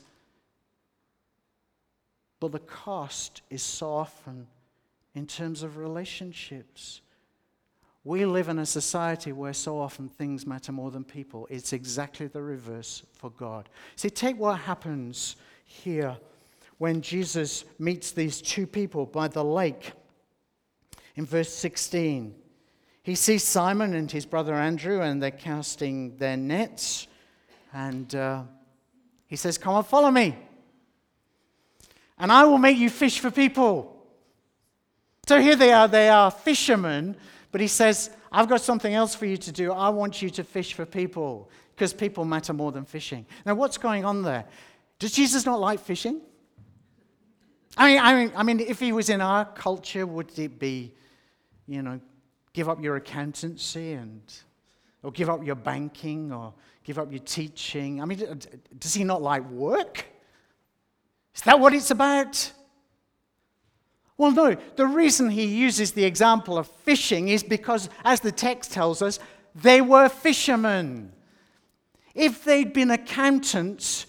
But 2.40 2.54
the 2.54 2.60
cost 2.60 3.42
is 3.50 3.62
so 3.62 3.92
often 3.92 4.48
in 5.14 5.28
terms 5.28 5.62
of 5.62 5.78
relationships. 5.78 7.02
We 8.04 8.26
live 8.26 8.50
in 8.50 8.58
a 8.58 8.66
society 8.66 9.32
where 9.32 9.54
so 9.54 9.80
often 9.80 10.10
things 10.10 10.48
matter 10.48 10.72
more 10.72 10.90
than 10.90 11.04
people. 11.04 11.48
It's 11.52 11.72
exactly 11.72 12.28
the 12.28 12.42
reverse 12.42 13.04
for 13.14 13.30
God. 13.30 13.70
See, 13.96 14.10
take 14.10 14.40
what 14.40 14.60
happens 14.60 15.36
here 15.66 16.18
when 16.80 17.02
Jesus 17.02 17.64
meets 17.78 18.12
these 18.12 18.42
two 18.42 18.66
people 18.66 19.06
by 19.06 19.28
the 19.28 19.44
lake 19.44 19.94
in 21.16 21.28
verse 21.28 21.54
16. 21.54 22.34
He 23.04 23.14
sees 23.14 23.44
Simon 23.44 23.94
and 23.94 24.12
his 24.12 24.26
brother 24.26 24.56
Andrew, 24.56 25.02
and 25.02 25.22
they're 25.22 25.30
casting 25.30 26.18
their 26.18 26.38
nets. 26.38 27.08
And 27.72 28.14
uh, 28.16 28.44
he 29.28 29.36
says, 29.36 29.60
Come 29.60 29.76
on, 29.76 29.84
follow 29.84 30.10
me. 30.10 30.36
And 32.18 32.32
I 32.32 32.46
will 32.46 32.58
make 32.58 32.78
you 32.78 32.90
fish 32.90 33.20
for 33.20 33.30
people. 33.30 33.96
So 35.28 35.40
here 35.40 35.56
they 35.56 35.72
are, 35.72 35.88
they 35.88 36.10
are 36.10 36.32
fishermen 36.32 37.16
but 37.52 37.62
he 37.62 37.68
says, 37.68 38.10
I've 38.32 38.48
got 38.48 38.62
something 38.62 38.94
else 38.94 39.14
for 39.14 39.26
you 39.26 39.38
to 39.38 39.52
do. 39.52 39.72
I 39.72 39.90
want 39.90 40.22
you 40.22 40.30
to 40.32 40.44
fish 40.44 40.74
for 40.74 40.86
people 40.86 41.50
because 41.76 41.94
people 41.94 42.26
matter 42.26 42.54
more 42.54 42.72
than 42.72 42.86
fishing. 42.86 43.26
Now, 43.46 43.56
what's 43.56 43.78
going 43.78 44.06
on 44.06 44.22
there? 44.24 44.46
Does 45.00 45.12
Jesus 45.12 45.46
not 45.46 45.60
like 45.60 45.80
fishing? 45.80 46.22
I 47.78 47.88
mean, 47.88 48.00
I 48.00 48.14
mean, 48.14 48.32
I 48.36 48.44
mean, 48.44 48.60
if 48.60 48.80
he 48.80 48.92
was 48.92 49.10
in 49.10 49.22
our 49.22 49.46
culture, 49.46 50.06
would 50.06 50.38
it 50.38 50.60
be, 50.60 50.94
you 51.68 51.82
know, 51.82 52.00
give 52.54 52.70
up 52.70 52.82
your 52.84 52.98
accountancy 52.98 53.94
and, 53.94 54.22
or 55.04 55.12
give 55.12 55.30
up 55.30 55.46
your 55.46 55.56
banking 55.56 56.32
or 56.32 56.54
give 56.84 57.00
up 57.00 57.12
your 57.12 57.22
teaching? 57.22 58.02
I 58.02 58.06
mean, 58.06 58.40
does 58.78 58.94
he 58.94 59.04
not 59.04 59.22
like 59.22 59.50
work? 59.50 60.06
Is 61.34 61.42
that 61.44 61.60
what 61.60 61.74
it's 61.74 61.92
about? 61.92 62.52
Well, 64.22 64.30
no, 64.30 64.56
the 64.76 64.86
reason 64.86 65.32
he 65.32 65.46
uses 65.46 65.94
the 65.94 66.04
example 66.04 66.56
of 66.56 66.68
fishing 66.68 67.30
is 67.30 67.42
because, 67.42 67.90
as 68.06 68.20
the 68.20 68.32
text 68.32 68.72
tells 68.72 69.02
us, 69.02 69.18
they 69.56 69.82
were 69.82 70.10
fishermen. 70.10 71.12
If 72.14 72.44
they'd 72.44 72.72
been 72.72 72.92
accountants, 72.92 74.06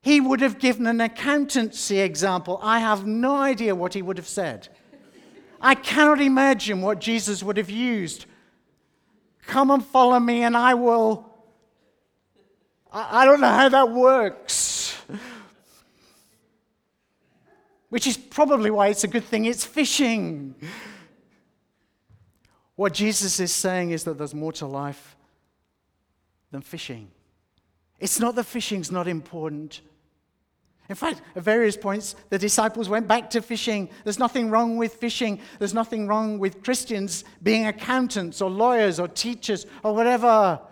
he 0.00 0.20
would 0.20 0.40
have 0.40 0.58
given 0.58 0.88
an 0.88 1.00
accountancy 1.00 2.00
example. 2.00 2.58
I 2.64 2.80
have 2.80 3.06
no 3.06 3.36
idea 3.36 3.76
what 3.76 3.94
he 3.94 4.02
would 4.02 4.16
have 4.16 4.26
said. 4.26 4.66
I 5.60 5.76
cannot 5.76 6.20
imagine 6.20 6.82
what 6.82 6.98
Jesus 6.98 7.44
would 7.44 7.58
have 7.58 7.70
used. 7.70 8.26
Come 9.46 9.70
and 9.70 9.86
follow 9.86 10.18
me, 10.18 10.42
and 10.42 10.56
I 10.56 10.74
will. 10.74 11.30
I, 12.90 13.24
don't 13.24 13.40
know 13.40 13.46
how 13.46 13.68
that 13.68 13.88
works 13.88 14.71
which 17.92 18.06
is 18.06 18.16
probably 18.16 18.70
why 18.70 18.88
it's 18.88 19.04
a 19.04 19.06
good 19.06 19.22
thing 19.22 19.44
it's 19.44 19.66
fishing. 19.66 20.54
What 22.74 22.94
Jesus 22.94 23.38
is 23.38 23.52
saying 23.52 23.90
is 23.90 24.04
that 24.04 24.16
there's 24.16 24.34
more 24.34 24.52
to 24.54 24.66
life 24.66 25.14
than 26.50 26.62
fishing. 26.62 27.10
It's 28.00 28.18
not 28.18 28.34
that 28.36 28.44
fishing's 28.44 28.90
not 28.90 29.08
important. 29.08 29.82
In 30.88 30.94
fact, 30.94 31.20
at 31.36 31.42
various 31.42 31.76
points, 31.76 32.16
the 32.30 32.38
disciples 32.38 32.88
went 32.88 33.06
back 33.06 33.28
to 33.28 33.42
fishing. 33.42 33.90
There's 34.04 34.18
nothing 34.18 34.48
wrong 34.48 34.78
with 34.78 34.94
fishing. 34.94 35.38
There's 35.58 35.74
nothing 35.74 36.08
wrong 36.08 36.38
with 36.38 36.62
Christians 36.62 37.24
being 37.42 37.66
accountants 37.66 38.40
or 38.40 38.48
lawyers 38.48 38.98
or 38.98 39.06
teachers 39.06 39.66
or 39.84 39.94
whatever. 39.94 40.62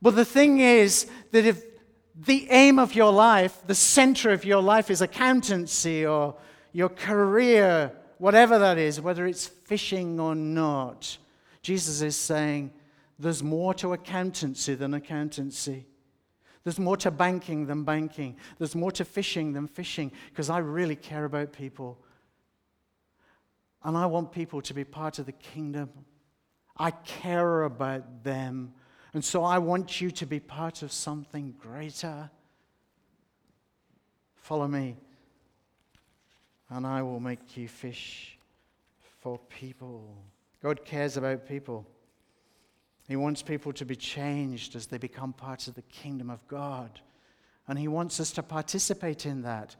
But 0.00 0.16
the 0.16 0.24
thing 0.24 0.60
is 0.60 1.10
that 1.32 1.44
if 1.44 1.62
the 2.14 2.48
aim 2.50 2.78
of 2.78 2.94
your 2.94 3.12
life, 3.12 3.62
the 3.66 3.74
center 3.74 4.30
of 4.30 4.44
your 4.44 4.62
life 4.62 4.90
is 4.90 5.00
accountancy 5.00 6.04
or 6.04 6.36
your 6.72 6.88
career, 6.88 7.92
whatever 8.18 8.58
that 8.58 8.78
is, 8.78 9.00
whether 9.00 9.26
it's 9.26 9.46
fishing 9.46 10.20
or 10.20 10.34
not. 10.34 11.16
Jesus 11.62 12.02
is 12.02 12.16
saying 12.16 12.72
there's 13.18 13.42
more 13.42 13.72
to 13.74 13.92
accountancy 13.92 14.74
than 14.74 14.94
accountancy. 14.94 15.86
There's 16.64 16.78
more 16.78 16.96
to 16.98 17.10
banking 17.10 17.66
than 17.66 17.84
banking. 17.84 18.36
There's 18.58 18.74
more 18.74 18.92
to 18.92 19.04
fishing 19.04 19.52
than 19.52 19.66
fishing 19.66 20.12
because 20.30 20.50
I 20.50 20.58
really 20.58 20.96
care 20.96 21.24
about 21.24 21.52
people. 21.52 21.98
And 23.82 23.96
I 23.96 24.06
want 24.06 24.32
people 24.32 24.62
to 24.62 24.74
be 24.74 24.84
part 24.84 25.18
of 25.18 25.26
the 25.26 25.32
kingdom. 25.32 25.90
I 26.76 26.90
care 26.90 27.64
about 27.64 28.22
them. 28.22 28.74
And 29.14 29.24
so 29.24 29.44
I 29.44 29.58
want 29.58 30.00
you 30.00 30.10
to 30.10 30.26
be 30.26 30.40
part 30.40 30.82
of 30.82 30.90
something 30.90 31.54
greater. 31.58 32.30
Follow 34.36 34.66
me, 34.66 34.96
and 36.70 36.86
I 36.86 37.02
will 37.02 37.20
make 37.20 37.56
you 37.56 37.68
fish 37.68 38.38
for 39.20 39.38
people. 39.38 40.16
God 40.62 40.84
cares 40.84 41.16
about 41.16 41.46
people. 41.46 41.86
He 43.08 43.16
wants 43.16 43.42
people 43.42 43.72
to 43.74 43.84
be 43.84 43.96
changed 43.96 44.74
as 44.74 44.86
they 44.86 44.98
become 44.98 45.32
part 45.32 45.68
of 45.68 45.74
the 45.74 45.82
kingdom 45.82 46.30
of 46.30 46.46
God. 46.48 47.00
And 47.68 47.78
He 47.78 47.88
wants 47.88 48.18
us 48.20 48.32
to 48.32 48.42
participate 48.42 49.26
in 49.26 49.42
that. 49.42 49.76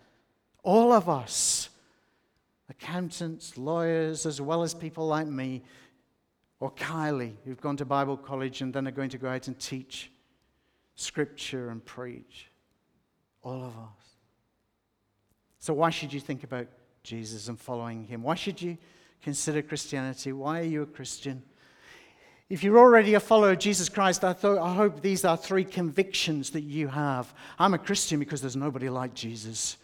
All 0.63 0.93
of 0.93 1.09
us, 1.09 1.71
accountants, 2.69 3.57
lawyers, 3.57 4.27
as 4.27 4.41
well 4.41 4.63
as 4.63 4.75
people 4.75 5.07
like 5.07 5.27
me, 5.27 5.63
or 6.63 6.71
Kylie, 6.71 7.35
who've 7.45 7.61
gone 7.61 7.77
to 7.79 7.85
Bible 7.85 8.17
college 8.17 8.61
and 8.61 8.73
then 8.73 8.87
are 8.87 8.93
going 8.93 9.11
to 9.11 9.19
go 9.19 9.29
out 9.29 9.49
and 9.49 9.59
teach 9.59 10.13
scripture 10.95 11.71
and 11.71 11.85
preach. 11.85 12.53
All 13.43 13.65
of 13.65 13.77
us. 13.77 14.15
So, 15.59 15.75
why 15.75 15.91
should 15.91 16.13
you 16.13 16.21
think 16.21 16.45
about 16.45 16.69
Jesus 17.03 17.49
and 17.49 17.59
following 17.59 18.07
him? 18.07 18.23
Why 18.23 18.37
should 18.37 18.63
you 18.63 18.79
consider 19.23 19.61
Christianity? 19.61 20.33
Why 20.33 20.61
are 20.61 20.65
you 20.65 20.83
a 20.83 20.87
Christian? 20.87 21.43
If 22.49 22.63
you're 22.63 22.79
already 22.79 23.15
a 23.15 23.21
follower 23.21 23.51
of 23.51 23.59
Jesus 23.59 23.89
Christ, 23.89 24.23
I, 24.23 24.33
thought, 24.33 24.59
I 24.59 24.73
hope 24.73 25.03
these 25.03 25.25
are 25.25 25.37
three 25.37 25.65
convictions 25.65 26.51
that 26.51 26.63
you 26.63 26.87
have. 26.87 27.35
I'm 27.59 27.75
a 27.75 27.79
Christian 27.79 28.21
because 28.21 28.41
there's 28.41 28.55
nobody 28.55 28.89
like 28.89 29.15
Jesus. 29.15 29.79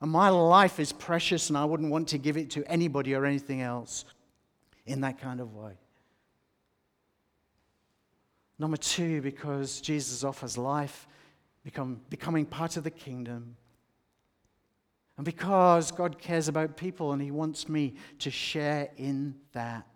And 0.00 0.10
my 0.10 0.30
life 0.30 0.80
is 0.80 0.90
precious, 0.90 1.50
and 1.50 1.58
I 1.58 1.66
wouldn't 1.66 1.90
want 1.90 2.08
to 2.08 2.18
give 2.18 2.38
it 2.38 2.48
to 2.52 2.64
anybody 2.64 3.14
or 3.14 3.26
anything 3.26 3.60
else 3.60 4.06
in 4.86 5.02
that 5.02 5.20
kind 5.20 5.42
of 5.42 5.54
way. 5.54 5.74
Number 8.58 8.76
two, 8.76 9.22
because 9.22 9.80
Jesus 9.80 10.24
offers 10.24 10.58
life, 10.58 11.06
become, 11.62 12.00
becoming 12.10 12.44
part 12.44 12.76
of 12.76 12.84
the 12.84 12.90
kingdom. 12.90 13.56
And 15.16 15.24
because 15.24 15.90
God 15.92 16.18
cares 16.18 16.48
about 16.48 16.76
people 16.76 17.12
and 17.12 17.22
He 17.22 17.30
wants 17.30 17.68
me 17.68 17.94
to 18.20 18.30
share 18.30 18.88
in 18.96 19.34
that. 19.52 19.86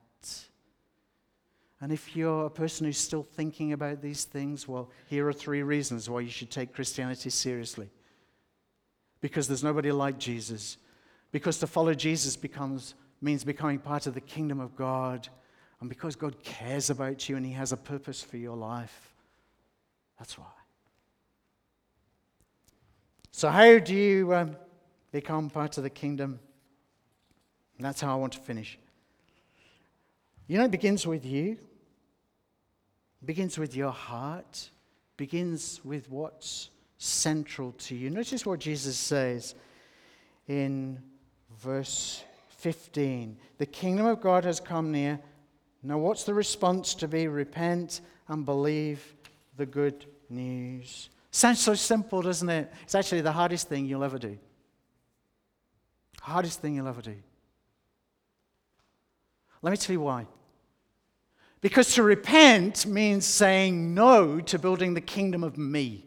And 1.80 1.92
if 1.92 2.14
you're 2.14 2.46
a 2.46 2.50
person 2.50 2.86
who's 2.86 2.98
still 2.98 3.24
thinking 3.24 3.72
about 3.72 4.00
these 4.00 4.24
things, 4.24 4.68
well, 4.68 4.90
here 5.08 5.26
are 5.26 5.32
three 5.32 5.64
reasons 5.64 6.08
why 6.08 6.20
you 6.20 6.30
should 6.30 6.50
take 6.50 6.72
Christianity 6.72 7.30
seriously. 7.30 7.90
Because 9.20 9.48
there's 9.48 9.64
nobody 9.64 9.90
like 9.90 10.18
Jesus. 10.18 10.76
Because 11.32 11.58
to 11.58 11.66
follow 11.66 11.94
Jesus 11.94 12.36
becomes, 12.36 12.94
means 13.20 13.42
becoming 13.42 13.80
part 13.80 14.06
of 14.06 14.14
the 14.14 14.20
kingdom 14.20 14.60
of 14.60 14.76
God 14.76 15.28
and 15.82 15.88
because 15.88 16.14
God 16.14 16.40
cares 16.44 16.90
about 16.90 17.28
you 17.28 17.36
and 17.36 17.44
He 17.44 17.50
has 17.54 17.72
a 17.72 17.76
purpose 17.76 18.22
for 18.22 18.36
your 18.36 18.56
life. 18.56 19.12
That's 20.16 20.38
why. 20.38 20.46
So, 23.32 23.48
how 23.48 23.80
do 23.80 23.92
you 23.92 24.32
um, 24.32 24.56
become 25.10 25.50
part 25.50 25.76
of 25.78 25.82
the 25.82 25.90
kingdom? 25.90 26.38
And 27.76 27.84
that's 27.84 28.00
how 28.00 28.12
I 28.12 28.14
want 28.14 28.34
to 28.34 28.38
finish. 28.38 28.78
You 30.46 30.58
know, 30.58 30.66
it 30.66 30.70
begins 30.70 31.04
with 31.04 31.26
you, 31.26 31.58
it 33.20 33.26
begins 33.26 33.58
with 33.58 33.74
your 33.74 33.90
heart, 33.90 34.70
it 34.70 35.16
begins 35.16 35.80
with 35.82 36.08
what's 36.08 36.70
central 36.98 37.72
to 37.72 37.96
you. 37.96 38.08
Notice 38.08 38.46
what 38.46 38.60
Jesus 38.60 38.96
says 38.96 39.56
in 40.46 41.02
verse 41.58 42.22
15 42.50 43.36
The 43.58 43.66
kingdom 43.66 44.06
of 44.06 44.20
God 44.20 44.44
has 44.44 44.60
come 44.60 44.92
near. 44.92 45.18
Now, 45.82 45.98
what's 45.98 46.24
the 46.24 46.34
response 46.34 46.94
to 46.96 47.08
be? 47.08 47.26
Repent 47.26 48.00
and 48.28 48.44
believe 48.44 49.14
the 49.56 49.66
good 49.66 50.06
news. 50.28 51.08
Sounds 51.30 51.60
so 51.60 51.74
simple, 51.74 52.22
doesn't 52.22 52.48
it? 52.48 52.72
It's 52.82 52.94
actually 52.94 53.22
the 53.22 53.32
hardest 53.32 53.68
thing 53.68 53.86
you'll 53.86 54.04
ever 54.04 54.18
do. 54.18 54.38
Hardest 56.20 56.60
thing 56.60 56.76
you'll 56.76 56.88
ever 56.88 57.02
do. 57.02 57.16
Let 59.62 59.70
me 59.70 59.76
tell 59.76 59.94
you 59.94 60.00
why. 60.00 60.26
Because 61.60 61.94
to 61.94 62.02
repent 62.02 62.86
means 62.86 63.24
saying 63.24 63.94
no 63.94 64.40
to 64.40 64.58
building 64.58 64.94
the 64.94 65.00
kingdom 65.00 65.44
of 65.44 65.56
me. 65.56 66.06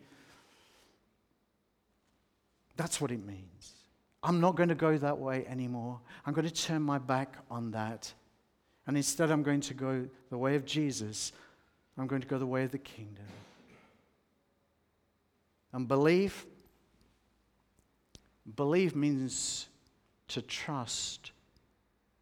That's 2.78 3.00
what 3.00 3.12
it 3.12 3.26
means. 3.26 3.74
I'm 4.22 4.42
not 4.42 4.56
going 4.56 4.70
to 4.70 4.76
go 4.76 4.98
that 4.98 5.18
way 5.18 5.46
anymore. 5.48 6.00
I'm 6.26 6.34
going 6.34 6.48
to 6.48 6.54
turn 6.54 6.82
my 6.82 6.98
back 6.98 7.38
on 7.50 7.72
that. 7.72 8.14
And 8.88 8.98
instead, 8.98 9.32
I'm 9.32 9.44
going 9.44 9.62
to 9.62 9.74
go 9.74 10.08
the 10.30 10.38
way 10.38 10.56
of 10.56 10.66
Jesus. 10.66 11.32
I'm 11.98 12.08
going 12.08 12.22
to 12.22 12.28
go 12.28 12.38
the 12.38 12.46
way 12.46 12.64
of 12.64 12.72
the 12.72 12.78
kingdom. 12.78 13.26
And 15.74 15.88
believe, 15.88 16.46
believe 18.56 18.96
means 18.96 19.68
to 20.30 20.42
trust 20.42 21.32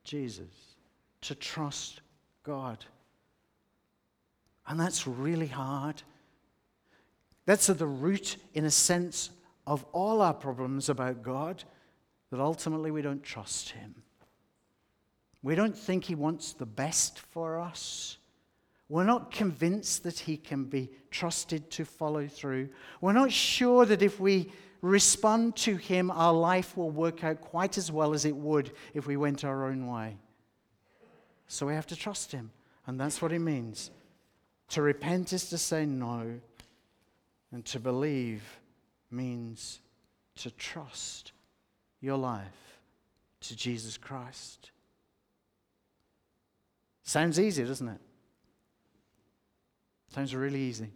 Jesus, 0.04 0.76
to 1.21 1.36
trust 1.36 2.02
God. 2.43 2.86
And 4.67 4.80
that's 4.80 5.08
really 5.08 5.47
hard. 5.47 6.02
That's 7.45 7.69
at 7.69 7.78
the 7.78 7.86
root, 7.86 8.38
in 8.54 8.65
a 8.65 8.71
sense, 8.71 9.30
of 9.67 9.86
all 9.91 10.21
our 10.21 10.34
problems 10.34 10.89
about 10.89 11.23
God, 11.23 11.63
that 12.32 12.39
ultimately 12.39 12.91
we 12.91 13.02
don't 13.02 13.23
trust 13.23 13.69
Him. 13.69 14.02
We 15.43 15.56
don't 15.56 15.77
think 15.77 16.06
He 16.06 16.15
wants 16.15 16.53
the 16.53 16.65
best 16.65 17.19
for 17.19 17.60
us. 17.60 18.17
We're 18.89 19.03
not 19.03 19.32
convinced 19.32 20.03
that 20.03 20.19
He 20.19 20.38
can 20.38 20.65
be 20.65 20.89
trusted 21.12 21.69
to 21.71 21.86
follow 21.86 22.27
through. 22.27 22.69
We're 23.01 23.13
not 23.13 23.32
sure 23.32 23.86
that 23.86 24.01
if 24.01 24.19
we 24.19 24.51
respond 24.82 25.56
to 25.58 25.75
Him, 25.75 26.10
our 26.12 26.34
life 26.34 26.77
will 26.77 26.89
work 26.89 27.23
out 27.23 27.41
quite 27.41 27.77
as 27.77 27.91
well 27.91 28.13
as 28.13 28.25
it 28.25 28.36
would 28.36 28.71
if 28.93 29.06
we 29.06 29.17
went 29.17 29.43
our 29.43 29.65
own 29.65 29.88
way. 29.88 30.17
So 31.47 31.67
we 31.67 31.73
have 31.73 31.88
to 31.88 31.95
trust 31.95 32.32
Him. 32.32 32.51
And 32.88 32.99
that's 32.99 33.21
what 33.21 33.32
it 33.32 33.39
means. 33.39 33.91
To 34.69 34.82
repent 34.82 35.34
is 35.34 35.49
to 35.49 35.58
say 35.58 35.86
no, 35.86 36.39
and 37.51 37.63
to 37.65 37.79
believe 37.79 38.43
means 39.12 39.79
to 40.38 40.49
trust 40.51 41.32
your 42.01 42.17
life 42.17 42.79
to 43.41 43.56
Jesus 43.56 43.97
Christ. 43.97 44.71
Sounds 47.03 47.39
easy, 47.39 47.63
doesn't 47.63 47.87
it? 47.87 47.99
Sounds 50.13 50.33
really 50.33 50.61
easy. 50.61 50.89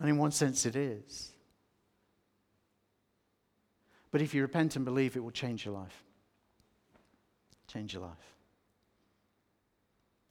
And 0.00 0.08
in 0.08 0.18
one 0.18 0.32
sense, 0.32 0.66
it 0.66 0.76
is. 0.76 1.30
But 4.10 4.22
if 4.22 4.34
you 4.34 4.42
repent 4.42 4.76
and 4.76 4.84
believe, 4.84 5.16
it 5.16 5.20
will 5.20 5.30
change 5.30 5.64
your 5.64 5.74
life. 5.74 6.04
Change 7.68 7.94
your 7.94 8.02
life. 8.02 8.34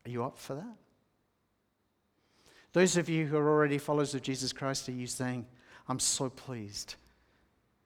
Are 0.05 0.09
you 0.09 0.23
up 0.23 0.37
for 0.37 0.55
that? 0.55 0.75
Those 2.73 2.97
of 2.97 3.07
you 3.07 3.25
who 3.25 3.37
are 3.37 3.49
already 3.49 3.77
followers 3.77 4.15
of 4.15 4.21
Jesus 4.21 4.51
Christ, 4.51 4.89
are 4.89 4.93
you 4.93 5.07
saying, 5.07 5.45
I'm 5.87 5.99
so 5.99 6.29
pleased 6.29 6.95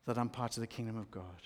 that 0.06 0.18
I'm 0.18 0.30
part 0.30 0.56
of 0.56 0.62
the 0.62 0.68
kingdom 0.68 0.98
of 0.98 1.12
God? 1.12 1.42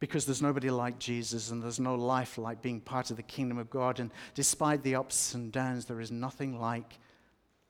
Because 0.00 0.26
there's 0.26 0.42
nobody 0.42 0.70
like 0.70 0.98
Jesus 0.98 1.50
and 1.50 1.62
there's 1.62 1.80
no 1.80 1.94
life 1.94 2.36
like 2.36 2.60
being 2.60 2.80
part 2.80 3.10
of 3.10 3.16
the 3.16 3.22
kingdom 3.22 3.58
of 3.58 3.70
God. 3.70 4.00
And 4.00 4.10
despite 4.34 4.82
the 4.82 4.96
ups 4.96 5.34
and 5.34 5.52
downs, 5.52 5.86
there 5.86 6.00
is 6.00 6.10
nothing 6.10 6.60
like 6.60 6.98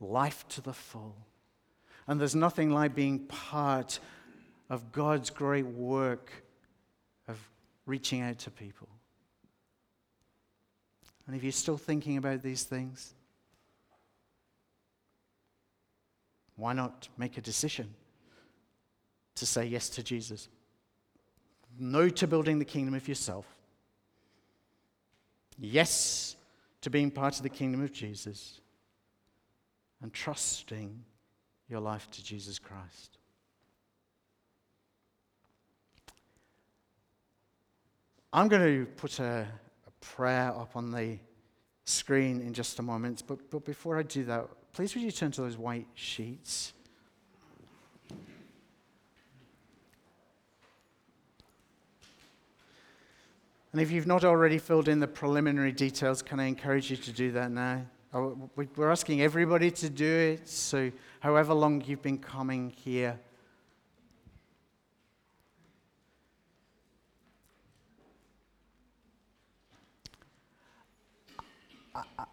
life 0.00 0.46
to 0.48 0.60
the 0.60 0.72
full. 0.72 1.14
And 2.06 2.20
there's 2.20 2.34
nothing 2.34 2.70
like 2.70 2.94
being 2.94 3.20
part 3.20 3.98
of 4.68 4.92
God's 4.92 5.30
great 5.30 5.66
work 5.66 6.30
of 7.28 7.38
reaching 7.86 8.20
out 8.20 8.38
to 8.40 8.50
people. 8.50 8.88
And 11.26 11.34
if 11.34 11.42
you're 11.42 11.52
still 11.52 11.78
thinking 11.78 12.16
about 12.16 12.42
these 12.42 12.64
things, 12.64 13.14
why 16.56 16.72
not 16.72 17.08
make 17.16 17.38
a 17.38 17.40
decision 17.40 17.94
to 19.36 19.46
say 19.46 19.64
yes 19.64 19.88
to 19.90 20.02
Jesus? 20.02 20.48
No 21.78 22.08
to 22.08 22.26
building 22.26 22.58
the 22.58 22.64
kingdom 22.64 22.94
of 22.94 23.06
yourself. 23.08 23.46
Yes 25.58 26.36
to 26.80 26.90
being 26.90 27.10
part 27.10 27.36
of 27.36 27.42
the 27.42 27.48
kingdom 27.48 27.82
of 27.82 27.92
Jesus. 27.92 28.60
And 30.02 30.12
trusting 30.12 31.02
your 31.68 31.80
life 31.80 32.10
to 32.10 32.22
Jesus 32.22 32.58
Christ. 32.58 33.18
I'm 38.32 38.48
going 38.48 38.62
to 38.62 38.86
put 38.92 39.20
a, 39.20 39.46
a 39.86 39.90
prayer 40.00 40.48
up 40.48 40.76
on 40.76 40.90
the 40.90 41.18
screen 41.84 42.40
in 42.40 42.52
just 42.52 42.78
a 42.80 42.82
moment, 42.82 43.22
but, 43.26 43.50
but 43.50 43.64
before 43.64 43.96
I 43.98 44.02
do 44.02 44.24
that, 44.24 44.48
Please 44.74 44.92
would 44.96 45.04
you 45.04 45.12
turn 45.12 45.30
to 45.30 45.42
those 45.42 45.56
white 45.56 45.86
sheets? 45.94 46.72
And 53.74 53.80
if 53.80 53.90
you've 53.90 54.06
not 54.06 54.22
already 54.22 54.58
filled 54.58 54.86
in 54.86 55.00
the 55.00 55.08
preliminary 55.08 55.72
details, 55.72 56.22
can 56.22 56.38
I 56.38 56.44
encourage 56.44 56.92
you 56.92 56.96
to 56.96 57.10
do 57.10 57.32
that 57.32 57.50
now? 57.50 57.84
Oh, 58.12 58.48
we're 58.76 58.88
asking 58.88 59.20
everybody 59.20 59.68
to 59.72 59.90
do 59.90 60.06
it, 60.06 60.48
so 60.48 60.92
however 61.18 61.54
long 61.54 61.82
you've 61.84 62.00
been 62.00 62.18
coming 62.18 62.70
here. 62.70 63.18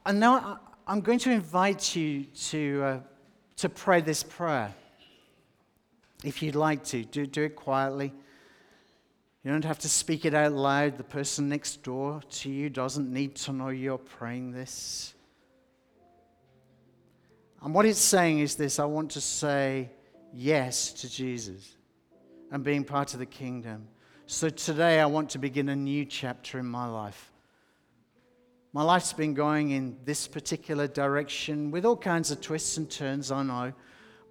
And 0.05 0.19
now 0.19 0.59
I'm 0.85 1.01
going 1.01 1.17
to 1.17 1.31
invite 1.31 1.95
you 1.95 2.25
to, 2.25 2.83
uh, 2.83 2.99
to 3.57 3.67
pray 3.67 4.01
this 4.01 4.21
prayer. 4.21 4.71
If 6.23 6.43
you'd 6.43 6.53
like 6.53 6.83
to, 6.83 7.03
do, 7.03 7.25
do 7.25 7.41
it 7.45 7.55
quietly. 7.55 8.13
You 9.43 9.51
don't 9.51 9.65
have 9.65 9.79
to 9.79 9.89
speak 9.89 10.25
it 10.25 10.33
out 10.35 10.51
loud. 10.51 10.97
The 10.97 11.03
person 11.03 11.49
next 11.49 11.81
door 11.83 12.21
to 12.29 12.49
you 12.49 12.69
doesn't 12.69 13.11
need 13.11 13.35
to 13.37 13.53
know 13.53 13.69
you're 13.69 13.97
praying 13.97 14.51
this. 14.51 15.15
And 17.63 17.73
what 17.73 17.85
it's 17.85 17.99
saying 17.99 18.39
is 18.39 18.55
this 18.55 18.79
I 18.79 18.85
want 18.85 19.11
to 19.11 19.21
say 19.21 19.89
yes 20.33 20.93
to 20.93 21.09
Jesus 21.09 21.75
and 22.51 22.63
being 22.63 22.83
part 22.83 23.13
of 23.13 23.19
the 23.19 23.25
kingdom. 23.25 23.87
So 24.27 24.49
today 24.49 24.99
I 24.99 25.05
want 25.07 25.31
to 25.31 25.39
begin 25.39 25.69
a 25.69 25.75
new 25.75 26.05
chapter 26.05 26.59
in 26.59 26.65
my 26.65 26.87
life. 26.87 27.31
My 28.73 28.83
life's 28.83 29.11
been 29.11 29.33
going 29.33 29.71
in 29.71 29.97
this 30.05 30.27
particular 30.27 30.87
direction 30.87 31.71
with 31.71 31.83
all 31.83 31.97
kinds 31.97 32.31
of 32.31 32.39
twists 32.39 32.77
and 32.77 32.89
turns, 32.89 33.31
I 33.31 33.43
know. 33.43 33.73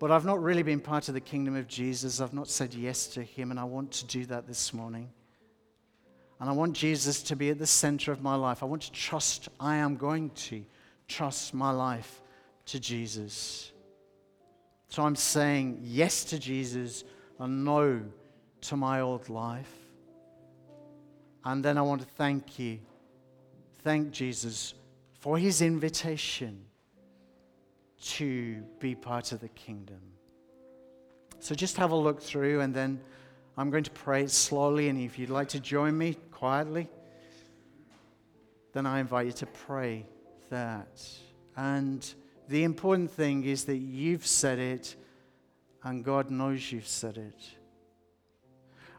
But 0.01 0.11
I've 0.11 0.25
not 0.25 0.43
really 0.43 0.65
been 0.65 0.81
part 0.81 1.07
of 1.07 1.15
the 1.15 1.21
kingdom 1.21 1.55
of 1.55 1.69
Jesus. 1.69 2.21
I've 2.21 2.35
not 2.35 2.49
said 2.49 2.75
yes 2.75 3.07
to 3.09 3.23
him, 3.23 3.53
and 3.53 3.61
I 3.61 3.65
want 3.65 3.93
to 3.93 4.07
do 4.07 4.27
that 4.27 4.49
this 4.49 4.75
morning. 4.75 5.11
And 6.41 6.49
I 6.49 6.53
want 6.53 6.73
Jesus 6.73 7.23
to 7.25 7.37
be 7.37 7.51
at 7.51 7.59
the 7.59 7.67
center 7.67 8.11
of 8.11 8.23
my 8.23 8.35
life. 8.35 8.63
I 8.63 8.67
want 8.67 8.83
to 8.83 8.93
trust, 8.93 9.49
I 9.61 9.77
am 9.77 9.97
going 9.97 10.31
to 10.31 10.65
trust 11.07 11.55
my 11.55 11.71
life 11.71 12.23
to 12.67 12.81
Jesus. 12.81 13.71
So 14.89 15.05
I'm 15.05 15.17
saying 15.17 15.81
yes 15.83 16.25
to 16.25 16.39
Jesus 16.39 17.05
and 17.39 17.65
no 17.65 18.01
to 18.63 18.77
my 18.77 19.03
old 19.03 19.29
life. 19.29 19.73
And 21.45 21.65
then 21.65 21.79
I 21.79 21.83
want 21.83 22.01
to 22.01 22.07
thank 22.07 22.59
you 22.59 22.81
thank 23.83 24.11
Jesus 24.11 24.75
for 25.21 25.39
his 25.39 25.63
invitation 25.63 26.65
to 28.01 28.63
be 28.79 28.95
part 28.95 29.33
of 29.33 29.41
the 29.41 29.49
kingdom. 29.49 30.01
So 31.39 31.55
just 31.55 31.77
have 31.77 31.91
a 31.91 31.97
look 31.97 32.21
through, 32.21 32.61
and 32.61 32.75
then 32.75 33.01
I'm 33.57 33.71
going 33.71 33.85
to 33.85 33.91
pray 33.91 34.27
slowly. 34.27 34.89
And 34.89 34.99
if 35.01 35.19
you'd 35.19 35.31
like 35.31 35.49
to 35.49 35.61
join 35.61 35.97
me 35.97 36.17
quietly, 36.31 36.89
then 38.73 38.87
I 38.87 39.01
invite 39.01 39.27
you 39.27 39.33
to 39.33 39.47
pray 39.47 40.07
that. 40.51 41.03
And 41.57 42.07
the 42.49 42.65
important 42.65 43.11
thing 43.11 43.45
is 43.45 43.65
that 43.65 43.77
you've 43.79 44.27
said 44.27 44.59
it, 44.59 44.97
and 45.83 46.05
God 46.05 46.31
knows 46.31 46.71
you've 46.71 46.87
said 46.87 47.17
it. 47.17 47.41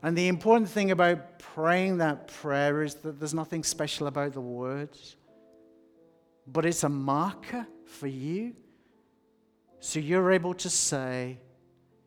And 0.03 0.17
the 0.17 0.27
important 0.27 0.67
thing 0.67 0.91
about 0.91 1.37
praying 1.37 1.97
that 1.99 2.27
prayer 2.27 2.81
is 2.81 2.95
that 2.95 3.19
there's 3.19 3.35
nothing 3.35 3.63
special 3.63 4.07
about 4.07 4.33
the 4.33 4.41
words, 4.41 5.15
but 6.47 6.65
it's 6.65 6.83
a 6.83 6.89
marker 6.89 7.67
for 7.85 8.07
you. 8.07 8.55
So 9.83 9.99
you're 9.99 10.31
able 10.31 10.53
to 10.53 10.69
say, 10.69 11.39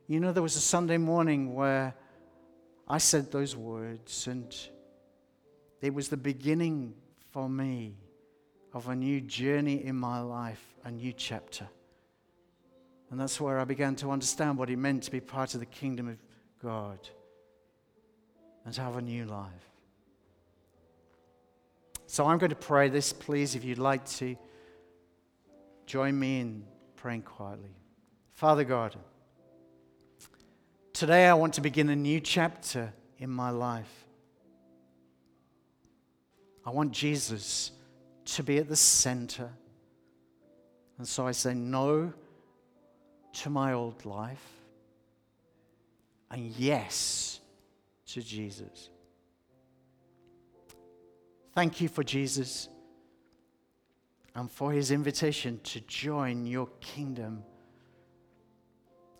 you 0.07 0.21
know, 0.21 0.33
there 0.33 0.45
was 0.45 0.55
a 0.55 0.61
Sunday 0.61 0.97
morning 0.97 1.55
where 1.57 1.93
I 2.87 2.99
said 2.99 3.33
those 3.33 3.57
words, 3.57 4.29
and 4.29 4.55
it 5.81 5.93
was 5.93 6.09
the 6.09 6.17
beginning 6.17 6.95
for 7.33 7.49
me 7.49 7.97
of 8.73 8.89
a 8.89 8.95
new 8.95 9.21
journey 9.21 9.85
in 9.85 9.97
my 9.97 10.21
life, 10.21 10.63
a 10.85 10.91
new 10.93 11.13
chapter. 11.13 11.67
And 13.11 13.19
that's 13.19 13.41
where 13.41 13.59
I 13.59 13.65
began 13.65 13.97
to 13.97 14.13
understand 14.13 14.57
what 14.57 14.71
it 14.71 14.77
meant 14.77 15.03
to 15.03 15.11
be 15.11 15.21
part 15.21 15.55
of 15.55 15.61
the 15.61 15.67
kingdom 15.67 16.07
of 16.07 16.19
God 16.63 17.01
and 18.65 18.73
to 18.73 18.83
have 18.83 18.97
a 18.97 19.03
new 19.03 19.25
life. 19.25 19.51
So 22.07 22.25
I'm 22.25 22.39
going 22.39 22.51
to 22.51 22.57
pray 22.57 22.89
this, 22.89 23.13
please, 23.13 23.57
if 23.57 23.65
you'd 23.65 23.79
like 23.79 24.05
to 24.11 24.37
join 25.87 26.17
me 26.17 26.41
in 26.41 26.65
praying 27.05 27.21
quietly. 27.21 27.69
Father 28.33 28.65
God, 28.65 28.97
today 30.95 31.27
I 31.27 31.35
want 31.35 31.53
to 31.53 31.61
begin 31.61 31.91
a 31.91 31.95
new 31.95 32.19
chapter 32.19 32.95
in 33.19 33.29
my 33.29 33.51
life. 33.51 34.07
I 36.65 36.71
want 36.71 36.93
Jesus 36.93 37.73
to 38.25 38.43
be 38.43 38.57
at 38.57 38.71
the 38.71 38.77
center. 38.77 39.51
And 40.97 41.07
so 41.07 41.27
I 41.27 41.33
say 41.33 41.53
no 41.53 42.11
to 43.35 43.51
my 43.51 43.75
old 43.75 44.07
life 44.07 44.49
and 46.31 46.47
yes 46.57 47.39
to 48.13 48.23
Jesus. 48.23 48.89
Thank 51.55 51.83
you 51.83 51.91
for 51.91 52.03
Jesus 52.03 52.71
and 54.35 54.51
for 54.51 54.73
his 54.73 54.91
invitation 54.91 55.61
to 55.63 55.81
join 55.81 56.47
your 56.47 56.69
kingdom. 56.81 57.45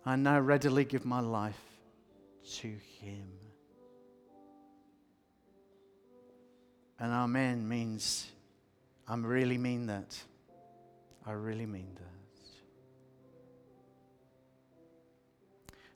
I 0.05 0.15
now 0.15 0.39
readily 0.39 0.85
give 0.85 1.05
my 1.05 1.21
life 1.21 1.59
to 2.57 2.67
him. 2.67 3.27
And 6.99 7.11
Amen 7.11 7.67
means 7.67 8.31
I 9.07 9.15
really 9.15 9.57
mean 9.57 9.87
that. 9.87 10.17
I 11.25 11.31
really 11.31 11.65
mean 11.65 11.87
that. 11.95 12.01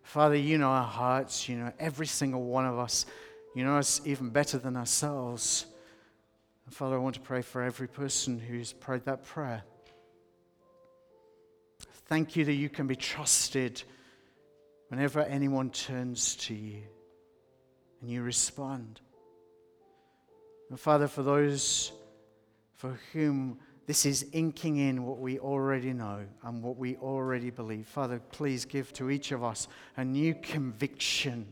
Father, 0.03 0.35
you 0.35 0.57
know 0.57 0.69
our 0.69 0.87
hearts, 0.87 1.47
you 1.47 1.55
know 1.55 1.71
every 1.79 2.07
single 2.07 2.43
one 2.43 2.65
of 2.65 2.79
us. 2.79 3.05
You 3.55 3.63
know 3.63 3.77
us 3.77 4.01
even 4.05 4.29
better 4.29 4.57
than 4.57 4.75
ourselves. 4.75 5.67
And 6.69 6.75
Father, 6.75 6.97
I 6.97 6.99
want 6.99 7.15
to 7.15 7.21
pray 7.21 7.41
for 7.41 7.63
every 7.63 7.87
person 7.87 8.37
who's 8.37 8.73
prayed 8.73 9.03
that 9.05 9.25
prayer. 9.25 9.63
Thank 12.05 12.35
you 12.35 12.45
that 12.45 12.53
you 12.53 12.69
can 12.69 12.85
be 12.85 12.95
trusted 12.95 13.81
whenever 14.89 15.21
anyone 15.21 15.71
turns 15.71 16.35
to 16.35 16.53
you 16.53 16.83
and 18.01 18.11
you 18.11 18.21
respond. 18.21 19.01
And 20.69 20.79
Father, 20.79 21.07
for 21.07 21.23
those 21.23 21.91
for 22.75 22.99
whom 23.13 23.57
this 23.87 24.05
is 24.05 24.27
inking 24.31 24.77
in 24.77 25.07
what 25.07 25.17
we 25.17 25.39
already 25.39 25.91
know 25.91 26.23
and 26.43 26.61
what 26.61 26.77
we 26.77 26.97
already 26.97 27.49
believe. 27.49 27.87
Father, 27.87 28.21
please 28.31 28.63
give 28.65 28.93
to 28.93 29.09
each 29.09 29.31
of 29.31 29.43
us 29.43 29.67
a 29.97 30.05
new 30.05 30.35
conviction, 30.35 31.47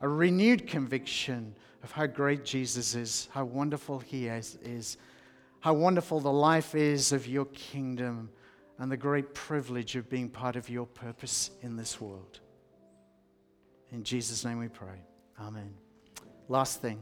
a 0.00 0.08
renewed 0.08 0.66
conviction 0.66 1.54
of 1.82 1.92
how 1.92 2.06
great 2.06 2.44
Jesus 2.44 2.94
is, 2.94 3.28
how 3.32 3.44
wonderful 3.44 3.98
he 3.98 4.26
is, 4.26 4.58
is 4.62 4.96
how 5.60 5.74
wonderful 5.74 6.20
the 6.20 6.32
life 6.32 6.74
is 6.74 7.12
of 7.12 7.26
your 7.26 7.46
kingdom, 7.46 8.30
and 8.78 8.92
the 8.92 8.96
great 8.96 9.34
privilege 9.34 9.96
of 9.96 10.08
being 10.08 10.28
part 10.28 10.54
of 10.54 10.70
your 10.70 10.86
purpose 10.86 11.50
in 11.62 11.76
this 11.76 12.00
world. 12.00 12.38
In 13.90 14.04
Jesus' 14.04 14.44
name 14.44 14.58
we 14.58 14.68
pray. 14.68 15.02
Amen. 15.40 15.74
Last 16.48 16.80
thing. 16.80 17.00